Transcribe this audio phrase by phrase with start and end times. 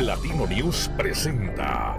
[0.00, 1.94] Platino News presenta.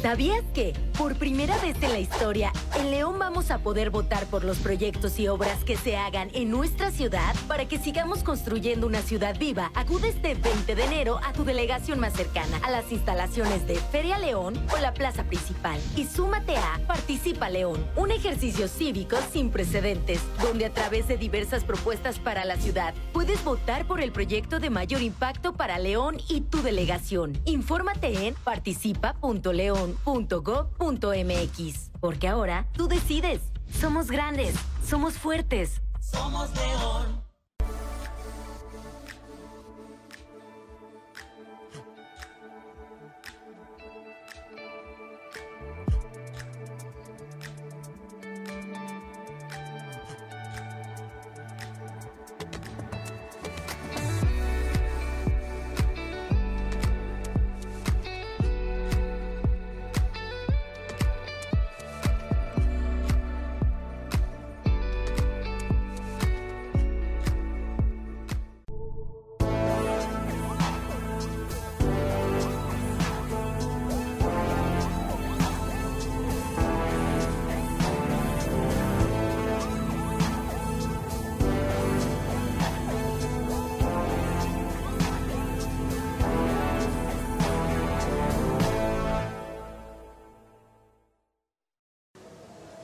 [0.00, 4.44] ¿Sabías que, por primera vez en la historia, en León vamos a poder votar por
[4.44, 7.34] los proyectos y obras que se hagan en nuestra ciudad?
[7.48, 12.00] Para que sigamos construyendo una ciudad viva, acude este 20 de enero a tu delegación
[12.00, 15.80] más cercana, a las instalaciones de Feria León o la plaza principal.
[15.96, 21.64] Y súmate a Participa León, un ejercicio cívico sin precedentes, donde a través de diversas
[21.64, 26.42] propuestas para la ciudad, puedes votar por el proyecto de mayor impacto para León y
[26.42, 27.40] tu delegación.
[27.46, 29.96] Infórmate en participa.león
[32.00, 33.40] Porque ahora tú decides.
[33.70, 34.54] Somos grandes,
[34.84, 35.80] somos fuertes.
[36.00, 37.29] Somos León.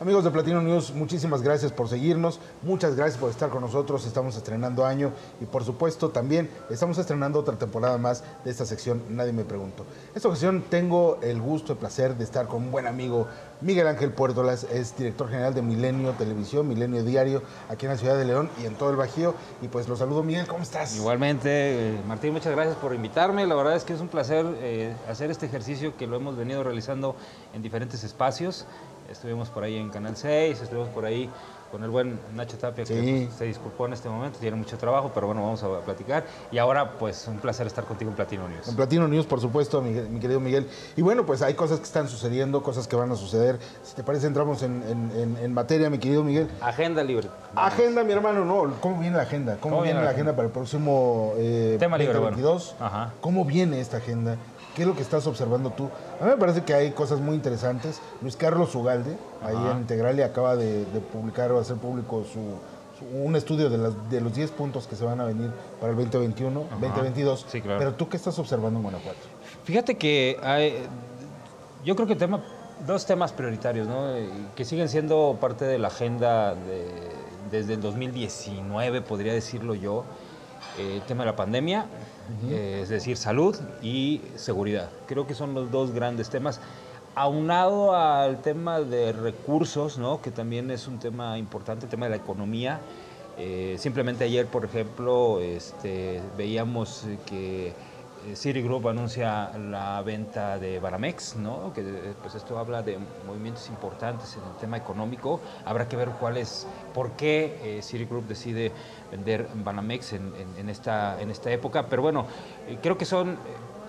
[0.06, 4.36] Amigos de Platino News, muchísimas gracias por seguirnos, muchas gracias por estar con nosotros, estamos
[4.36, 9.32] estrenando año y por supuesto también estamos estrenando otra temporada más de esta sección Nadie
[9.32, 9.84] me preguntó.
[10.14, 13.26] Esta ocasión tengo el gusto y placer de estar con un buen amigo,
[13.60, 18.16] Miguel Ángel Puertolas, es director general de Milenio Televisión, Milenio Diario, aquí en la ciudad
[18.16, 19.34] de León y en todo el Bajío.
[19.60, 20.94] Y pues los saludo, Miguel, ¿cómo estás?
[20.94, 23.44] Igualmente, eh, Martín, muchas gracias por invitarme.
[23.44, 26.62] La verdad es que es un placer eh, hacer este ejercicio que lo hemos venido
[26.62, 27.16] realizando
[27.54, 28.66] en diferentes espacios.
[29.10, 31.30] Estuvimos por ahí en Canal 6, estuvimos por ahí
[31.70, 35.26] con el buen Nacho Tapia, que se disculpó en este momento, tiene mucho trabajo, pero
[35.26, 36.24] bueno, vamos a platicar.
[36.50, 38.68] Y ahora, pues, un placer estar contigo en Platino News.
[38.68, 40.68] En Platino News, por supuesto, mi, querido Miguel.
[40.96, 43.58] Y bueno, pues hay cosas que están sucediendo, cosas que van a suceder.
[43.82, 46.48] Si te parece, entramos en, materia, mi querido Miguel.
[46.60, 47.28] Agenda libre.
[47.54, 48.74] Agenda, mi hermano, no.
[48.80, 49.56] ¿Cómo viene la agenda?
[49.60, 50.34] ¿Cómo, viene, la agenda?
[50.34, 52.76] para el próximo eh, Tema libre, 2022?
[53.20, 54.36] ¿Cómo viene esta agenda?
[54.76, 55.88] ¿Qué es lo que estás observando tú?
[56.20, 57.98] A mí me parece que hay cosas muy interesantes.
[58.20, 62.40] Luis Carlos Ugalde, ahí en Integral, y acaba de, publicar o hacer público su,
[63.16, 65.50] un estudio de, de los 10 puntos que se van a venir
[65.80, 67.46] para el 2021, 2022.
[67.48, 67.78] Sí, claro.
[67.78, 69.18] Pero tú, ¿qué estás observando en Guanajuato?
[69.64, 70.74] Fíjate que hay,
[71.82, 72.44] yo creo que tema,
[72.86, 74.12] dos temas prioritarios, ¿no?
[74.54, 76.54] que siguen siendo parte de la agenda
[77.50, 80.04] desde el 2019, podría decirlo yo.
[80.78, 81.86] El tema de la pandemia,
[82.50, 84.90] eh, es decir, salud y seguridad.
[85.06, 86.60] Creo que son los dos grandes temas.
[87.14, 90.20] Aunado al tema de recursos, ¿no?
[90.20, 92.80] que también es un tema importante, el tema de la economía.
[93.38, 97.72] Eh, simplemente ayer, por ejemplo, este, veíamos que eh,
[98.34, 101.72] Citigroup anuncia la venta de Baramex, ¿no?
[101.72, 101.82] que
[102.22, 105.40] pues esto habla de movimientos importantes en el tema económico.
[105.64, 108.72] Habrá que ver cuál es, por qué eh, Citigroup decide
[109.10, 111.86] vender Banamex en, esta, en esta época.
[111.88, 112.26] Pero bueno,
[112.68, 113.36] eh, creo que son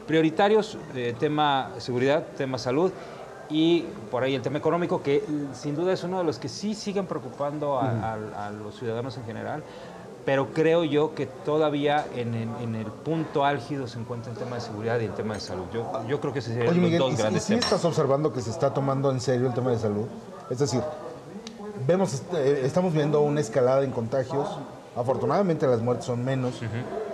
[0.06, 0.78] prioritarios
[1.20, 2.92] tema seguridad, tema salud
[3.50, 5.24] y por ahí el tema económico, que
[5.54, 9.64] sin duda es uno de los que sí siguen preocupando a los ciudadanos en general
[10.28, 15.00] pero creo yo que todavía en, el punto álgido se encuentra el tema de seguridad
[15.00, 15.64] y el tema de salud.
[15.74, 18.74] Yo, yo creo que ese serían los dos grandes ¿y, estás observando que se está
[18.74, 20.06] tomando en serio el tema de salud?
[20.50, 20.82] Es decir,
[21.88, 24.50] vemos, eh, estamos viendo una escalada en contagios.
[24.98, 26.60] Afortunadamente las muertes son menos,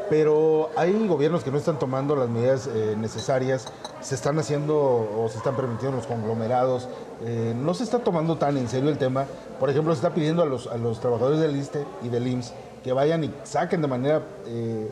[0.09, 3.68] pero hay gobiernos que no están tomando las medidas eh, necesarias,
[4.02, 6.90] se están haciendo o se están permitiendo los conglomerados,
[7.22, 9.28] eh, no se está tomando tan en serio el tema.
[9.59, 12.53] Por ejemplo, se está pidiendo a los, a los trabajadores del ISTE y del IMSS
[12.84, 14.91] que vayan y saquen de manera eh,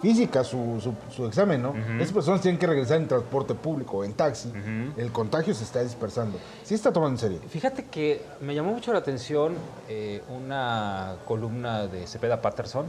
[0.00, 1.74] física su, su, examen, ¿no?
[1.96, 4.52] Esas personas tienen que regresar en transporte público, en taxi.
[4.96, 6.38] El contagio se está dispersando.
[6.64, 7.40] ¿Sí está tomando en serio?
[7.48, 9.54] Fíjate que me llamó mucho la atención
[9.88, 12.86] eh, una columna de Cepeda Patterson,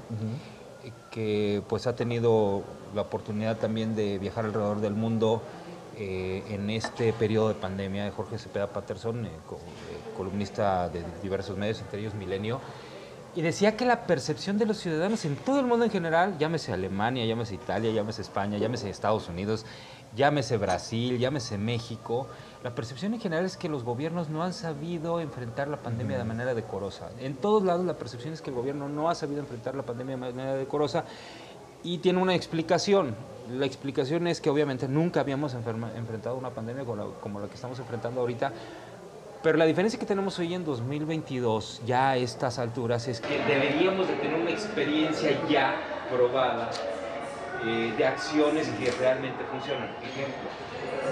[1.12, 2.63] que pues ha tenido
[2.96, 5.42] la oportunidad también de viajar alrededor del mundo
[5.98, 9.28] eh, en este periodo de pandemia de Jorge Cepeda Patterson,
[10.16, 12.60] columnista de diversos medios, entre ellos Milenio
[13.35, 16.73] y decía que la percepción de los ciudadanos en todo el mundo en general, llámese
[16.73, 19.65] Alemania, llámese Italia, llámese España, llámese Estados Unidos,
[20.15, 22.27] llámese Brasil, llámese México,
[22.63, 26.25] la percepción en general es que los gobiernos no han sabido enfrentar la pandemia de
[26.25, 27.09] manera decorosa.
[27.19, 30.17] En todos lados la percepción es que el gobierno no ha sabido enfrentar la pandemia
[30.17, 31.05] de manera decorosa
[31.83, 33.15] y tiene una explicación.
[33.49, 37.55] La explicación es que obviamente nunca habíamos enfrentado una pandemia como la, como la que
[37.55, 38.51] estamos enfrentando ahorita,
[39.41, 44.07] pero la diferencia que tenemos hoy en 2022, ya a estas alturas, es que deberíamos
[44.07, 45.75] de tener una experiencia ya
[46.12, 46.69] probada
[47.65, 49.89] eh, de acciones que realmente funcionan.
[50.03, 50.50] Ejemplo,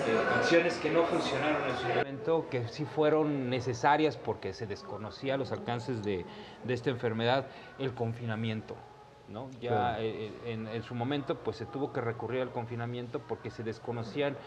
[0.07, 5.37] eh, acciones que no funcionaron en su momento, que sí fueron necesarias porque se desconocía
[5.37, 6.25] los alcances de,
[6.63, 7.47] de esta enfermedad,
[7.79, 8.75] el confinamiento.
[9.29, 9.49] ¿no?
[9.61, 13.61] Ya eh, en, en, su momento pues se tuvo que recurrir al confinamiento porque se
[13.61, 14.37] desconocían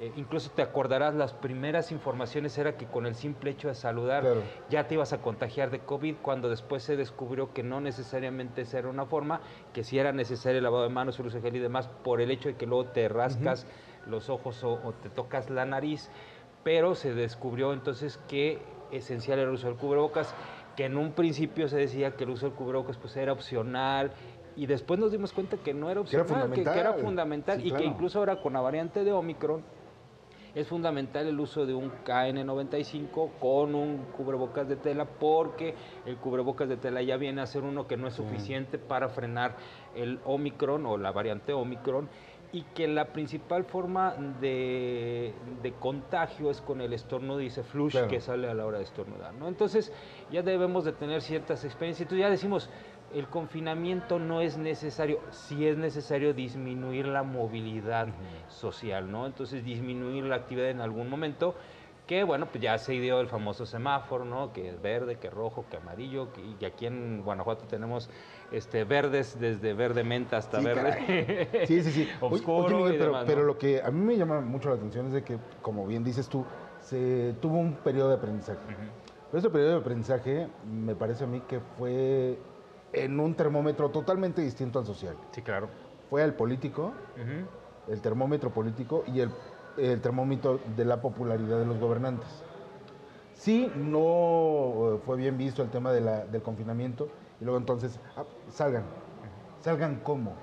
[0.00, 4.24] eh, incluso te acordarás, las primeras informaciones era que con el simple hecho de saludar
[4.70, 8.78] ya te ibas a contagiar de COVID, cuando después se descubrió que no necesariamente esa
[8.78, 9.40] era una forma,
[9.72, 12.20] que si era necesario el lavado de manos, el uso de gel y demás, por
[12.20, 13.66] el hecho de que luego te rascas
[14.06, 16.10] los ojos o, te tocas la nariz,
[16.62, 18.62] pero se descubrió entonces que
[18.92, 20.32] esencial era el uso del cubrebocas,
[20.76, 24.12] que en un principio se decía que el uso del cubrebocas pues era opcional,
[24.54, 28.20] y después nos dimos cuenta que no era opcional, que era fundamental, y que incluso
[28.20, 29.64] ahora con la variante de Omicron,
[30.54, 35.74] es fundamental el uso de un KN95 con un cubrebocas de tela porque
[36.06, 39.56] el cubrebocas de tela ya viene a ser uno que no es suficiente para frenar
[39.94, 42.08] el Omicron o la variante Omicron
[42.50, 45.34] y que la principal forma de,
[45.80, 49.34] contagio es con el estornudo, dice flush, que sale a la hora de estornudar.
[49.34, 49.48] ¿no?
[49.48, 49.92] Entonces
[50.30, 52.06] ya debemos de tener ciertas experiencias.
[52.06, 52.70] Entonces ya decimos,
[53.14, 58.08] el confinamiento no es necesario, sí es necesario disminuir la movilidad
[58.48, 59.26] social, ¿no?
[59.26, 61.54] Entonces disminuir la actividad en algún momento,
[62.06, 64.52] que bueno, pues ya se dio el famoso semáforo, ¿no?
[64.52, 66.28] Que es verde, que rojo, que amarillo,
[66.60, 68.10] y aquí en Guanajuato tenemos
[68.50, 72.08] este verdes desde verde menta hasta verde sí, sí, sí.
[72.20, 72.86] oscuro
[73.26, 76.02] pero, lo que a mí me llama mucho la atención es de que, como bien
[76.04, 76.44] dices tú,
[76.80, 78.58] se tuvo un periodo de aprendizaje.
[79.30, 82.38] Pero ese periodo de aprendizaje me parece a mí que fue
[82.92, 85.16] en un termómetro totalmente distinto al social.
[85.32, 85.68] Sí, claro.
[86.08, 86.92] Fue al político,
[87.88, 92.28] el termómetro político y el, termómetro de la popularidad de los gobernantes.
[93.34, 97.08] Sí, no eh, fue bien visto el tema del confinamiento
[97.40, 98.84] y luego entonces, ah, salgan.
[99.60, 100.34] ¿Salgan cómo?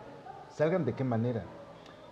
[0.49, 1.43] ¿Salgan de qué manera?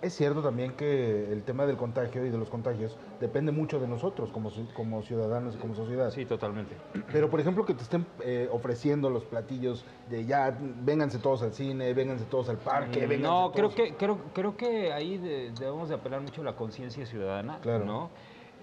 [0.04, 3.88] Es cierto también que el tema del contagio y de los contagios depende mucho de
[3.88, 6.12] nosotros como, como ciudadanos y como sociedad.
[6.12, 6.76] Sí, totalmente.
[7.10, 11.54] Pero, por ejemplo, que te estén eh, ofreciendo los platillos de ya, vénganse todos al
[11.54, 15.96] cine, vénganse todos al parque, mm, No, creo que, creo, creo que ahí debemos de
[15.96, 17.86] apelar mucho a la conciencia ciudadana, claro.
[17.86, 18.10] ¿no?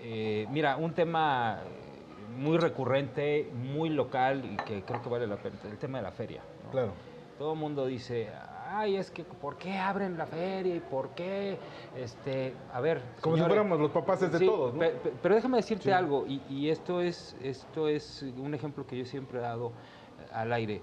[0.02, 1.60] Eh, mira, un tema
[2.36, 6.12] muy recurrente, muy local y que creo que vale la pena, el tema de la
[6.12, 6.42] feria.
[6.70, 6.92] Claro.
[7.38, 8.28] Todo el mundo dice,
[8.70, 11.58] ay, es que ¿por qué abren la feria y por qué?
[11.96, 13.02] Este, a ver.
[13.20, 14.80] Como si fuéramos los papás de todos, ¿no?
[15.22, 19.42] Pero, déjame decirte algo, y, esto, es, esto es un ejemplo que yo siempre he
[19.42, 20.80] dado eh, al aire.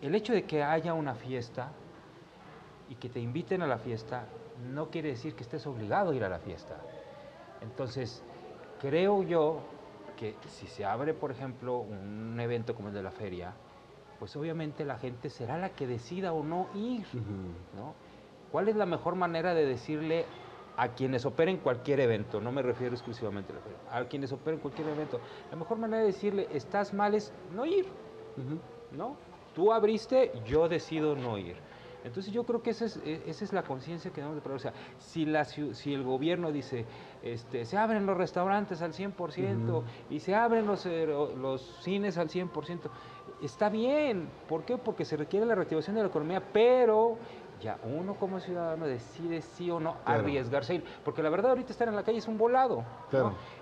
[0.00, 1.70] El hecho de que haya una fiesta
[2.88, 4.26] y que te inviten a la fiesta
[4.72, 6.76] no quiere decir que estés obligado a ir a la fiesta.
[7.60, 8.22] Entonces,
[8.80, 9.60] creo yo
[10.16, 13.54] que si se abre, por ejemplo, un evento como el de la feria,
[14.22, 17.04] pues obviamente la gente será la que decida o no ir.
[17.76, 17.92] ¿no?
[18.52, 20.26] ¿Cuál es la mejor manera de decirle
[20.76, 24.60] a quienes operen cualquier evento, no me refiero exclusivamente a la feria, a quienes operen
[24.60, 25.18] cualquier evento,
[25.50, 27.86] la mejor manera de decirle estás mal es no ir,
[28.92, 29.16] ¿no?
[29.56, 31.56] Tú abriste, yo decido no ir.
[32.04, 34.56] Entonces yo creo que esa es, e, esa es la conciencia que debemos de poner.
[34.56, 36.84] O sea, si, la, si el gobierno dice,
[37.22, 42.28] este, se abren los restaurantes al 100% y se abren los, eh, los cines al
[42.28, 42.90] 100%,
[43.42, 44.28] está bien.
[44.48, 44.78] ¿Por qué?
[44.78, 47.18] Porque se requiere la reactivación de la economía, pero
[47.62, 50.84] ya uno como ciudadano decide sí o no arriesgarse a ir.
[51.04, 52.84] Porque la verdad ahorita estar en la calle es un volado.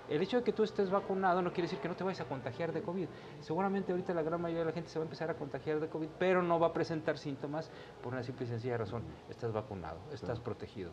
[0.09, 2.25] El hecho de que tú estés vacunado no quiere decir que no te vayas a
[2.25, 3.07] contagiar de COVID.
[3.39, 5.87] Seguramente ahorita la gran mayoría de la gente se va a empezar a contagiar de
[5.87, 7.69] COVID, pero no va a presentar síntomas
[8.01, 9.03] por una simple y sencilla razón.
[9.29, 10.91] Estás vacunado, estás protegido.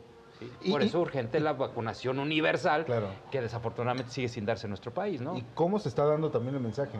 [0.71, 2.87] por eso es urgente la vacunación universal,
[3.31, 5.21] que desafortunadamente sigue sin darse en nuestro país.
[5.21, 5.37] ¿no?
[5.37, 6.99] ¿Y cómo se está dando también el mensaje?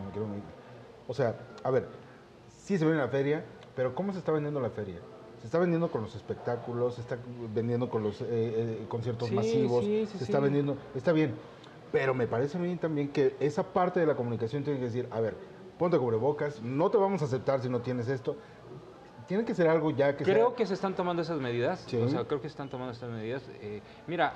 [1.09, 1.87] O sea, a ver,
[2.49, 3.43] sí se vende la feria,
[3.75, 4.99] pero ¿cómo se está vendiendo la feria?
[5.39, 7.17] Se está vendiendo con los espectáculos, se está
[7.51, 11.33] vendiendo con los eh, eh, conciertos masivos, se está vendiendo, está bien,
[11.91, 15.07] pero me parece a mí también que esa parte de la comunicación tiene que decir,
[15.09, 15.35] a ver,
[15.79, 18.35] ponte cubrebocas, no te vamos a aceptar si no tienes esto.
[19.27, 22.25] Tiene que ser algo ya que Creo que se están tomando esas medidas, o sea,
[22.25, 23.41] creo que se están tomando estas medidas.
[23.61, 24.33] Eh, mira,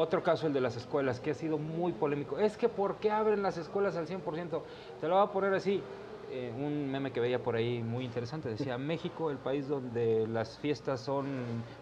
[0.00, 2.38] otro caso, el de las escuelas, que ha sido muy polémico.
[2.38, 4.60] Es que ¿por qué abren las escuelas al 100%?
[5.00, 5.82] Te lo voy a poner así
[6.30, 8.48] eh, un meme que veía por ahí muy interesante.
[8.48, 11.26] Decía, México, el país donde las fiestas son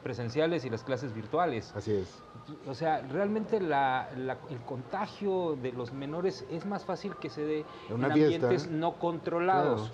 [0.02, 1.72] presenciales y las clases virtuales.
[1.76, 2.22] Así es.
[2.66, 7.44] O sea, realmente la- la- el contagio de los menores es más fácil que se
[7.44, 8.46] dé En en una fiesta.
[8.46, 9.90] ambientes no controlados,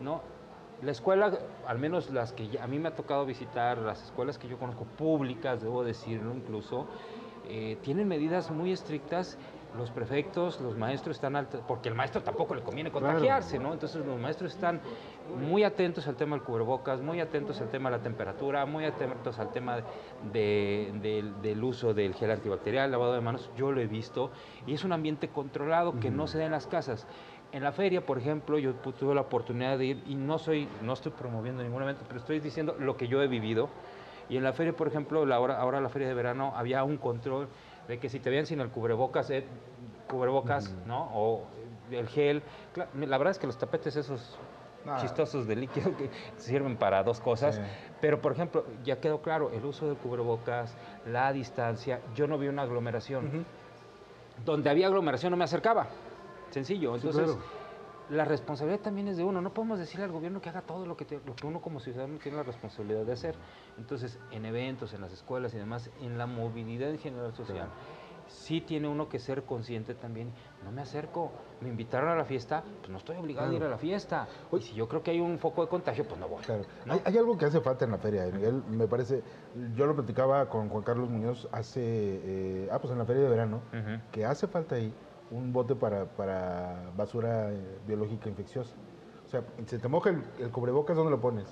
[0.00, 0.22] ¿no?
[0.80, 4.38] La escuela, al menos las que ya- a mí me ha tocado visitar, las escuelas
[4.38, 6.86] que yo conozco públicas, debo decirlo incluso,
[7.48, 9.38] eh, tienen medidas muy estrictas.
[9.76, 13.06] Los prefectos, los maestros están altos, porque el maestro tampoco le conviene Claro.
[13.08, 13.74] contagiarse, ¿no?
[13.74, 14.80] Entonces los maestros están
[15.46, 19.38] muy atentos al tema del cubrebocas, muy atentos al tema de la temperatura, muy atentos
[19.38, 19.82] al tema
[20.32, 23.50] de- del- del uso del gel antibacterial, lavado de manos.
[23.56, 24.30] Yo lo he visto
[24.66, 27.06] y es un ambiente controlado que no se da en las casas.
[27.52, 30.94] En la feria, por ejemplo, yo tuve la oportunidad de ir y no soy, no
[30.94, 33.68] estoy promoviendo ningún evento, pero estoy diciendo lo que yo he vivido.
[34.28, 36.96] Y en la feria, por ejemplo, la hora, ahora la feria de verano, había un
[36.98, 37.48] control
[37.88, 39.44] de que si te veían sin el cubrebocas, eh,
[40.08, 41.10] cubrebocas, ¿no?
[41.14, 41.44] O
[41.90, 42.42] el gel.
[42.94, 44.38] La verdad es que los tapetes esos
[44.86, 44.96] Ah.
[45.00, 46.08] chistosos de líquido que
[46.38, 47.56] sirven para dos cosas.
[47.56, 47.62] Sí.
[48.00, 52.48] Pero, por ejemplo, ya quedó claro, el uso del cubrebocas, la distancia, yo no vi
[52.48, 53.44] una aglomeración.
[54.44, 55.88] Donde había aglomeración no me acercaba.
[56.50, 56.96] Sencillo.
[56.98, 57.57] Sí, Entonces, claro.
[58.10, 59.40] La responsabilidad también es de uno.
[59.42, 61.80] No podemos decirle al gobierno que haga todo lo que, te- lo que uno como
[61.80, 63.34] ciudadano tiene la responsabilidad de hacer.
[63.76, 67.68] Entonces, en eventos, en las escuelas y demás, en la movilidad en general social,
[68.26, 70.32] sí tiene uno que ser consciente también.
[70.64, 73.68] No me acerco, me invitaron a la fiesta, pues no estoy obligado a ir a
[73.68, 74.26] la fiesta.
[74.52, 76.42] Y si yo creo que hay un foco de contagio, pues no voy.
[76.44, 76.62] Claro.
[76.84, 76.92] ¿no?
[76.94, 78.62] Hay, hay algo que hace falta en la feria, Miguel.
[78.68, 79.22] Me parece,
[79.74, 83.28] yo lo platicaba con Juan Carlos Muñoz hace, eh, ah, pues en la feria de
[83.30, 83.60] verano,
[84.12, 84.92] que hace falta ahí
[85.30, 88.74] un bote para, para basura eh, biológica infecciosa.
[89.26, 91.46] O sea, se te moja el, el cubrebocas, ¿dónde lo pones?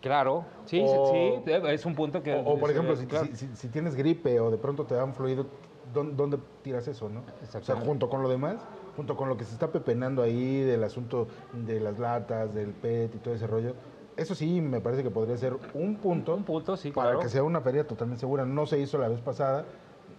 [0.00, 2.34] Claro, sí, O- sí, sí, es un punto que...
[2.34, 3.26] O, o, por ejemplo, si, claro.
[3.34, 5.46] si- si- tienes gripe o de pronto te dan fluido,
[5.94, 7.22] ¿dónde, dónde tiras eso, no?
[7.58, 8.56] O sea, junto con lo demás,
[8.96, 13.14] junto con lo que se está pepenando ahí del asunto de las latas, del PET
[13.14, 13.74] y todo ese rollo,
[14.18, 17.20] eso sí me parece que podría ser un punto, Un punto, sí, para claro.
[17.20, 18.44] que sea una feria totalmente segura.
[18.44, 19.64] No se hizo la vez pasada,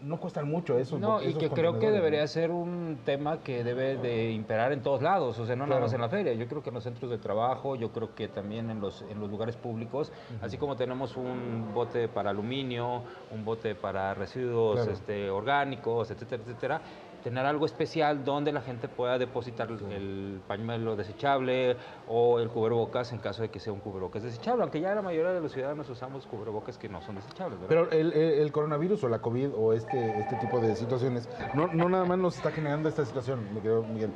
[0.06, 3.98] no cuestan mucho esos No, y que creo que debería ser un tema que debe
[3.98, 6.62] de imperar en todos lados, o sea, no nada más en la feria, yo creo
[6.62, 9.56] que en los centros de trabajo, yo creo que también en los, en los lugares
[9.58, 14.92] públicos, así como tenemos un bote para aluminio, un bote para residuos Claro.
[14.92, 16.82] este, orgánicos, etcétera, etcétera,
[17.26, 21.76] tener algo especial donde la gente pueda depositar el pañuelo desechable
[22.08, 25.32] o el cubrebocas en caso de que sea un cubrebocas desechable, aunque ya la mayoría
[25.32, 27.88] de los ciudadanos usamos cubrebocas que no son desechables, ¿verdad?
[27.90, 32.06] Pero el, coronavirus o la COVID o este, este tipo de situaciones, no, no nada
[32.06, 34.12] más nos está generando esta situación, mi querido Miguel.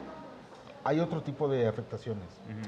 [0.83, 2.27] Hay otro tipo de afectaciones,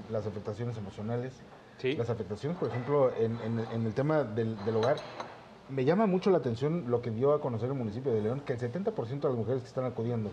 [0.10, 1.40] las afectaciones emocionales,
[1.78, 1.96] Sí.
[1.96, 4.98] las afectaciones, por ejemplo, en, en- en el tema del, del hogar.
[5.72, 8.54] Me llama mucho la atención lo que dio a conocer el municipio de León, que
[8.54, 10.30] el 70% de las mujeres que están acudiendo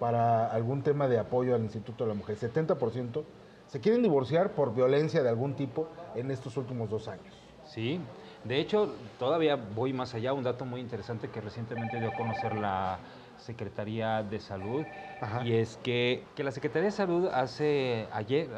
[0.00, 3.22] para algún tema de apoyo al Instituto de la Mujer, 70%
[3.68, 7.32] se quieren divorciar por violencia de algún tipo en estos últimos dos años.
[7.66, 8.00] Sí,
[8.42, 12.56] de hecho, todavía voy más allá, un dato muy interesante que recientemente dio a conocer
[12.56, 12.98] la
[13.38, 14.84] Secretaría de Salud,
[15.20, 15.44] Ajá.
[15.44, 18.48] y es que, que la Secretaría de Salud hace, ayer,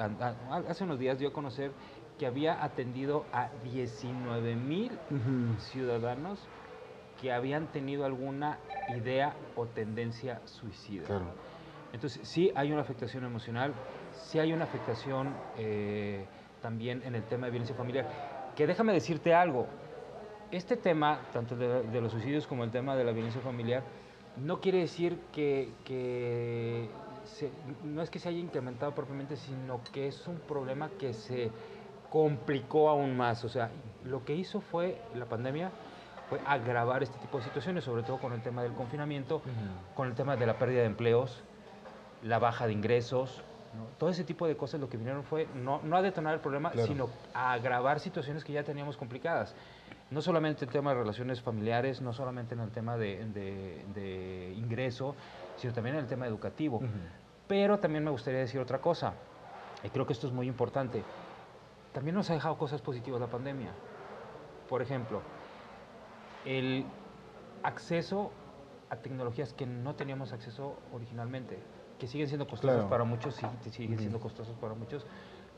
[0.67, 1.73] hace unos días dio a conocer
[2.19, 4.99] que había atendido a 19 mil
[5.59, 6.38] ciudadanos
[7.21, 8.59] que habían tenido alguna
[8.97, 11.07] idea o tendencia suicida.
[11.07, 11.26] Claro.
[11.92, 13.75] Entonces, sí hay una afectación emocional,
[14.12, 15.28] sí hay una afectación
[15.59, 16.25] eh,
[16.61, 18.07] también en el tema de violencia familiar.
[18.57, 19.66] Que déjame decirte algo,
[20.50, 23.83] este tema, tanto de, de los suicidios como el tema de la violencia familiar,
[24.38, 26.88] no quiere decir que, que
[27.25, 27.50] se-
[27.85, 31.50] no es que se haya incrementado propiamente, sino que es un problema que se
[32.12, 33.42] complicó aún más.
[33.45, 33.71] O sea,
[34.04, 35.71] lo que hizo fue la pandemia
[36.28, 39.40] fue agravar este tipo de situaciones, sobre todo con el tema del confinamiento,
[39.95, 41.42] con el tema de la pérdida de empleos,
[42.23, 43.42] la baja de ingresos.
[43.76, 43.85] ¿no?
[43.99, 46.71] Todo ese tipo de cosas lo que vinieron fue no, no a detonar el problema,
[46.71, 46.87] Claro.
[46.87, 49.54] sino a agravar situaciones que ya teníamos complicadas.
[50.11, 54.52] No solamente el tema de relaciones familiares, no solamente en el tema de, de- de
[54.59, 55.14] ingreso,
[55.57, 56.83] sino también en el tema educativo.
[57.49, 59.14] Pero también me gustaría decir otra cosa,
[59.83, 61.02] y creo que esto es muy importante.
[61.92, 63.70] También nos ha dejado cosas positivas la pandemia.
[64.68, 65.20] Por ejemplo,
[66.44, 66.87] el
[67.62, 68.30] acceso
[68.90, 71.58] a tecnologías que no teníamos acceso originalmente,
[71.99, 72.90] que siguen siendo costosas Claro.
[72.90, 75.06] para muchos, sí, siguen siendo costosos para muchos,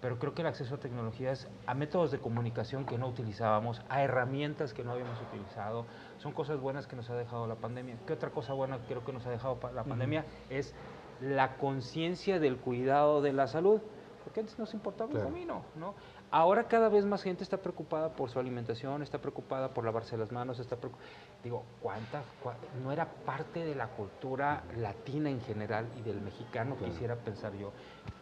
[0.00, 4.02] pero creo que el acceso a tecnologías, a métodos de comunicación que no utilizábamos, a
[4.02, 5.86] herramientas que no habíamos utilizado,
[6.18, 7.96] son cosas buenas que nos ha dejado la pandemia.
[8.06, 10.26] ¿Qué otra cosa buena creo que nos ha dejado la pandemia?
[10.50, 10.74] Es
[11.20, 13.80] la conciencia del cuidado de la salud.
[14.24, 15.94] porque antes nos importaba un comino, ¿no?
[16.36, 20.32] Ahora cada vez más gente está preocupada por su alimentación, está preocupada por lavarse las
[20.32, 20.76] manos, está
[21.44, 22.24] digo, ¿cuánta,
[22.82, 27.70] no era parte de la cultura latina en general y del mexicano, quisiera pensar yo.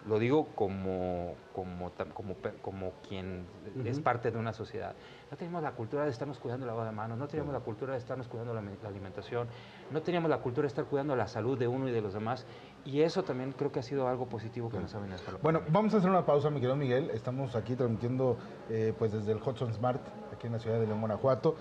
[0.07, 3.47] Lo digo como, como, como, como quien
[3.87, 4.95] es parte de una sociedad.
[5.31, 7.95] No teníamos la cultura de estarnos cuidando la lavado de manos, no teníamos la cultura
[7.95, 9.49] de estarnos cuidando la, la alimentación,
[9.91, 12.45] no teníamos la cultura de estar cuidando la salud de uno y de los demás.
[12.85, 15.63] Y eso también creo que ha sido algo positivo que nos ha venido a Bueno,
[15.69, 17.11] vamos a hacer una pausa, mi querido Miguel.
[17.11, 18.37] Estamos aquí transmitiendo
[18.69, 20.01] eh, pues desde el Hudson Smart,
[20.33, 21.55] aquí en la ciudad de León, Guanajuato.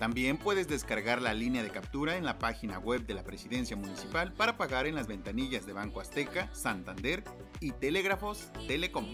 [0.00, 4.32] También puedes descargar la línea de captura en la página web de la Presidencia Municipal
[4.32, 7.22] para pagar en las ventanillas de Banco Azteca, Santander
[7.60, 9.06] y Telégrafos Telecom.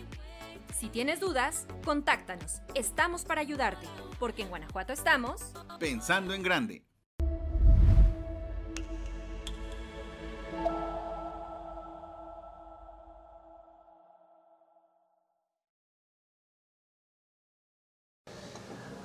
[0.75, 2.63] Si tienes dudas, contáctanos.
[2.75, 3.87] Estamos para ayudarte,
[4.19, 6.92] porque en Guanajuato estamos pensando en grande.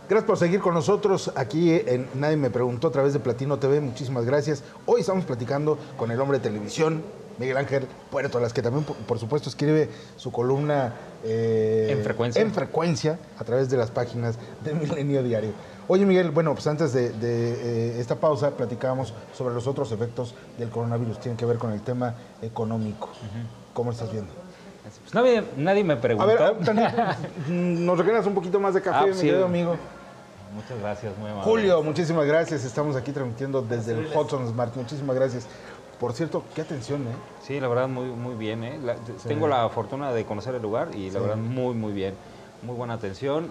[0.09, 3.81] Gracias por seguir con nosotros aquí en Nadie me preguntó a través de Platino TV.
[3.81, 4.63] Muchísimas gracias.
[4.85, 7.03] Hoy estamos platicando con el hombre de televisión,
[7.37, 10.93] Miguel Ángel Puerto, las que también, por supuesto, escribe su columna
[11.25, 12.41] eh, en, frecuencia.
[12.41, 15.51] en frecuencia a través de las páginas de Milenio Diario.
[15.89, 20.69] Oye, Miguel, bueno, pues antes de, eh, esta pausa platicábamos sobre los otros efectos del
[20.69, 21.19] coronavirus.
[21.19, 23.09] Tienen que ver con el tema económico.
[23.73, 24.31] ¿Cómo estás viendo?
[24.83, 26.31] Pues nadie, nadie, me preguntó.
[26.31, 27.17] A ver,
[27.49, 29.75] nos regalas un poquito más de café, ah, mi querido amigo.
[30.53, 31.49] Muchas gracias, muy amable.
[31.49, 32.63] Julio, muchísimas gracias.
[32.63, 34.75] Estamos aquí transmitiendo desde el Hudson Smart.
[34.75, 35.47] Muchísimas gracias.
[35.99, 37.15] Por cierto, qué atención, ¿eh?
[37.41, 38.79] Sí, la verdad, muy, muy bien, ¿eh?
[39.27, 42.13] Tengo la fortuna de conocer el lugar y la verdad, muy, muy bien.
[42.61, 43.49] Muy buena atención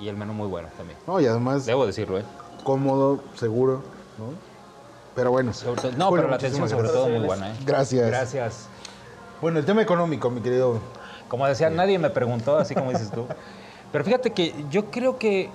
[0.00, 0.98] y el menú muy bueno también.
[1.06, 1.66] No, y además...
[1.66, 2.24] Debo decirlo, ¿eh?
[2.64, 3.82] Cómodo, seguro,
[4.18, 4.48] ¿no?
[5.14, 5.52] Pero bueno.
[5.96, 7.56] no, pero la atención sobre todo muy buena, ¿eh?
[7.66, 8.06] Gracias.
[8.06, 8.68] Gracias.
[9.40, 10.78] Bueno, el tema económico, mi querido.
[11.28, 13.26] Como decía, nadie me preguntó, así como dices tú.
[13.92, 15.50] Pero fíjate que yo creo que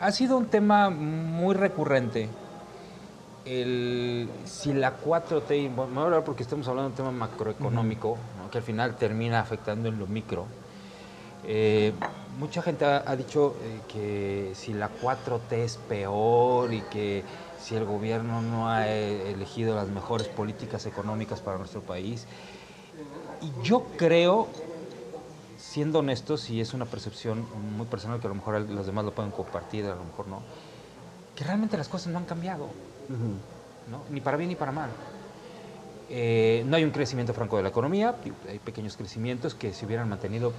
[0.00, 2.28] ha sido un tema muy recurrente.
[3.44, 8.18] El, si la 4T, me voy a hablar porque estamos hablando de un tema macroeconómico,
[8.50, 10.46] que al final termina afectando en lo micro.
[11.44, 11.92] Eh,
[12.38, 17.22] mucha gente ha, dicho eh, que si la 4T es peor y que
[17.60, 22.26] si el gobierno no ha eh, elegido las mejores políticas económicas para nuestro país.
[23.42, 24.48] Y yo creo
[25.76, 27.44] siendo honestos, y es una percepción
[27.76, 30.40] muy personal que a lo mejor los demás lo pueden compartir, a lo mejor no,
[31.34, 32.68] que realmente las cosas no han cambiado,
[33.90, 34.00] ¿no?
[34.08, 34.88] ni para bien ni para mal.
[36.08, 38.16] Eh, no hay un crecimiento franco de la economía,
[38.48, 40.54] hay pequeños crecimientos que se hubieran mantenido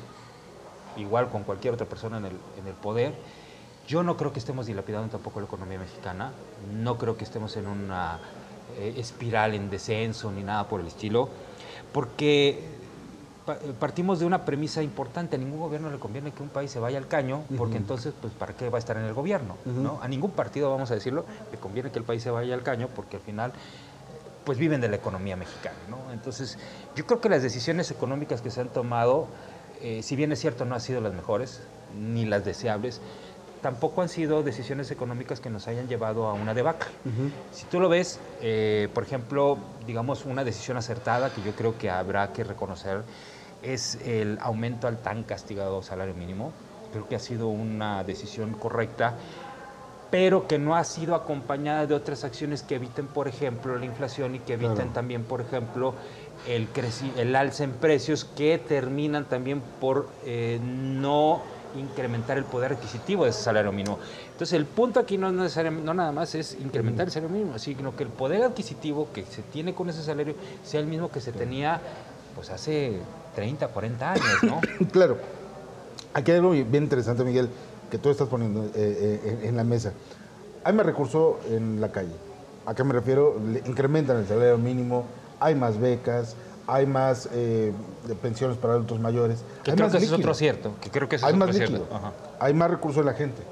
[0.98, 3.16] igual con cualquier otra persona en el, en el poder.
[3.88, 6.32] Yo no creo que estemos dilapidando tampoco la economía mexicana,
[6.76, 8.20] no creo que estemos en una
[8.78, 11.28] eh, espiral en descenso ni nada por el estilo,
[11.92, 12.78] porque
[13.80, 15.36] partimos de una premisa importante.
[15.36, 18.34] A ningún gobierno le conviene que un país se vaya al caño, porque entonces, pues,
[18.34, 19.58] ¿para qué va a estar en el gobierno?
[19.66, 20.00] ¿no?
[20.02, 22.90] A ningún partido, vamos a decirlo, le conviene que el país se vaya al caño,
[22.96, 23.54] porque al final,
[24.44, 26.12] pues, viven de la economía mexicana, ¿no?
[26.12, 26.58] Entonces,
[26.96, 29.28] yo creo que las decisiones económicas que se han tomado,
[29.82, 31.62] eh, si bien es cierto, no han sido las mejores,
[31.98, 33.02] ni las deseables,
[33.62, 36.90] tampoco han sido decisiones económicas que nos hayan llevado a una debacle.
[37.52, 41.90] Si tú lo ves, eh, por ejemplo, digamos, una decisión acertada que yo creo que
[41.90, 43.04] habrá que reconocer
[43.64, 46.52] es el aumento al tan castigado salario mínimo.
[46.92, 49.16] Creo que ha sido una decisión correcta
[50.10, 54.36] pero que no ha sido acompañada de otras acciones que eviten, por ejemplo, la inflación
[54.36, 54.92] y que eviten Claro.
[54.94, 55.96] también, por ejemplo,
[56.48, 61.42] el, creci- el alza en precios que terminan también por eh, no
[61.76, 64.00] incrementar el poder adquisitivo de ese salario mínimo.
[64.32, 67.94] Entonces, el punto aquí no, es no nada más es incrementar el salario mínimo, sino
[67.94, 71.34] que el poder adquisitivo que se tiene con ese salario sea el mismo que se
[71.34, 71.82] tenía
[72.34, 73.02] pues hace
[73.38, 74.62] 30, 40 años, ¿no?
[74.92, 75.18] Claro.
[76.16, 77.50] Aquí hay algo bien interesante, Miguel,
[77.92, 79.94] que tú estás poniendo eh, eh, en, la mesa.
[80.64, 82.16] Hay más recurso en la calle.
[82.66, 83.40] ¿A qué me refiero?
[83.40, 85.06] Le incrementan el salario mínimo,
[85.40, 87.74] hay más becas, hay más eh,
[88.24, 89.44] pensiones para adultos mayores.
[89.64, 91.38] Que hay creo más que ese es otro cierto, que creo que ese Hay es
[91.38, 91.86] más otro líquido.
[91.94, 92.14] Ajá.
[92.40, 93.44] Hay más recursos de la gente.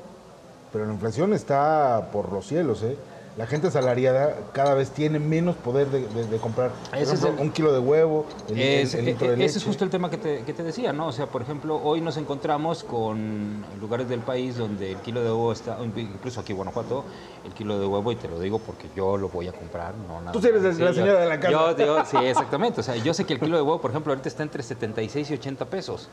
[0.73, 2.97] Pero la inflación está por los cielos, ¿eh?
[3.37, 6.71] La gente asalariada cada vez tiene menos poder de, de- de comprar.
[6.89, 9.37] Por Ese es el- un kilo de huevo, el, el- Es- el litro de e-
[9.37, 9.49] leche.
[9.49, 11.07] ese es justo el tema que te, que te decía, ¿no?
[11.07, 15.27] O sea, por ejemplo, hoy nos encontramos con lugares del país donde el kilo de
[15.27, 17.03] huevo está, incluso aquí en Guanajuato,
[17.43, 20.21] el kilo de huevo, y te lo digo porque yo lo voy a comprar, no
[20.21, 21.51] nada Tú eres la yo- señora de la casa.
[21.51, 22.79] Yo, yo- sí, exactamente.
[22.79, 25.29] O sea, yo sé que el kilo de huevo, por ejemplo, ahorita está entre 76
[25.29, 26.07] y 80 pesos,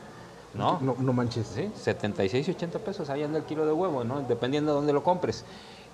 [0.53, 0.77] ¿no?
[0.81, 1.47] No, no manches.
[1.47, 4.19] Sí, 76 y 80 pesos, ahí anda el kilo de huevo, ¿no?
[4.23, 5.45] Dependiendo de dónde lo compres.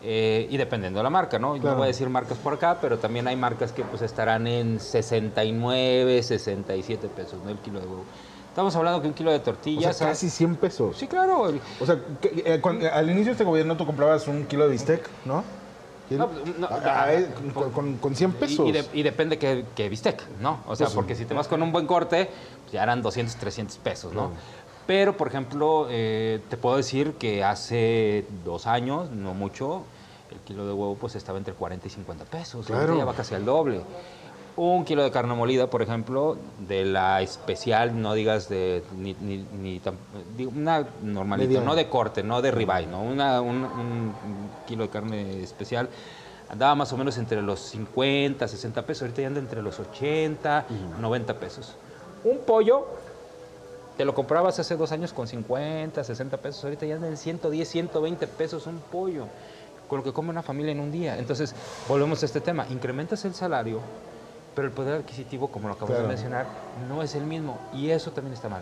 [0.01, 1.53] Eh, y dependiendo de la marca, ¿no?
[1.55, 1.71] Claro.
[1.71, 4.79] No voy a decir marcas por acá, pero también hay marcas que pues estarán en
[4.79, 7.49] 69, 67 pesos, ¿no?
[7.49, 8.03] El kilo de huevo.
[8.49, 9.97] Estamos hablando que un kilo de O sea, tortillas...
[9.97, 10.97] casi 100 pesos.
[10.97, 11.53] Sí, claro.
[11.79, 14.71] O sea, que, eh, cuando- al inicio de este gobierno tú comprabas un kilo de
[14.71, 15.43] bistec, ¿no?
[16.09, 18.65] No, no, Ah, ah, eh, con, con- con 100 pesos.
[18.65, 20.59] Y, y de- y depende que, que bistec, ¿no?
[20.65, 22.27] O sea, Pues porque si te vas con un buen corte,
[22.63, 24.31] pues ya eran 200, 300 pesos, ¿no?
[24.89, 29.83] Pero, por ejemplo, eh, te puedo decir que hace dos años, no mucho,
[30.31, 32.65] el kilo de huevo pues estaba entre 40 y 50 pesos.
[32.65, 32.97] Claro.
[32.97, 33.81] Ya va casi al doble.
[34.55, 39.45] Un kilo de carne molida, por ejemplo, de la especial, no digas de ni, ni-
[39.61, 39.79] ni
[40.47, 43.03] una normalita, no de corte, no de ribeye, ¿no?
[43.03, 44.13] Una, un, un
[44.67, 45.87] kilo de carne especial
[46.49, 50.65] andaba más o menos entre los 50, 60 pesos, ahorita ya anda entre los 80,
[50.99, 51.75] 90 pesos.
[52.23, 52.87] Un pollo
[53.99, 57.67] te lo comprabas hace dos años con 50, 60 pesos, ahorita ya anda en 110,
[57.67, 59.25] 120 pesos un pollo,
[59.89, 61.17] con lo que come una familia en un día.
[61.17, 61.53] Entonces,
[61.85, 63.81] volvemos a este tema, incrementas el salario,
[64.55, 66.03] pero el poder adquisitivo, como lo acabas Claro.
[66.03, 66.45] de mencionar,
[66.87, 68.61] no es el mismo y eso también está mal.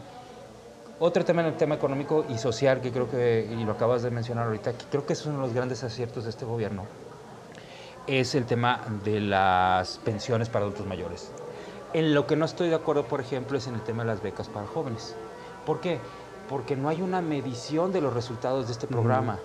[0.99, 4.09] Otro tema en el tema económico y social que creo que, y lo acabas de
[4.09, 6.85] mencionar ahorita, que creo que es uno de los grandes aciertos de este gobierno,
[8.07, 11.29] es el tema de las pensiones para adultos mayores.
[11.93, 14.23] En lo que no estoy de acuerdo, por ejemplo, es en el tema de las
[14.23, 15.15] becas para jóvenes.
[15.67, 15.99] ¿Por qué?
[16.49, 19.37] Porque no hay una medición de los resultados de este programa.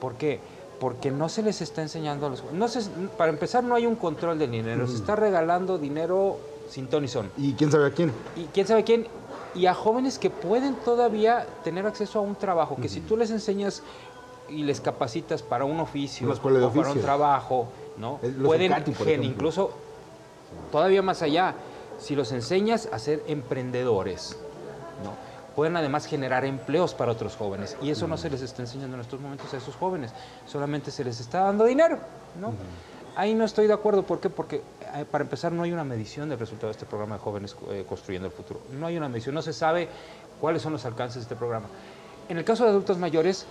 [0.00, 0.38] ¿Por qué?
[0.78, 3.96] Porque no se les está enseñando a los no se- Para empezar, no hay un
[3.96, 4.86] control del dinero.
[4.86, 6.38] Se está regalando dinero
[6.70, 8.12] sin ton y son ¿Y quién sabe a quién?
[8.36, 9.08] y quién sabe quién,
[9.56, 13.32] y a jóvenes que pueden todavía tener acceso a un trabajo, que si tú les
[13.32, 13.82] enseñas
[14.48, 17.66] y les capacitas para un oficio o para un trabajo,
[17.98, 18.20] ¿no?
[18.22, 19.22] El- los Pueden ejemplo.
[19.24, 19.70] incluso
[20.70, 21.54] todavía más allá,
[21.98, 24.36] si los enseñas a ser emprendedores.
[25.60, 29.02] Pueden además generar empleos para otros jóvenes y eso no se les está enseñando en
[29.02, 30.10] estos momentos a esos jóvenes,
[30.46, 31.98] solamente se les está dando dinero,
[32.40, 32.54] ¿no?
[33.14, 34.30] Ahí no estoy de acuerdo, ¿por qué?
[34.30, 34.62] Porque
[34.94, 37.84] eh, para empezar no hay una medición del resultado de este programa de jóvenes eh,
[37.86, 38.62] construyendo el futuro.
[38.72, 39.86] No hay una medición, no se sabe
[40.40, 41.66] cuáles son los alcances de este programa.
[42.30, 43.44] En el caso de adultos mayores,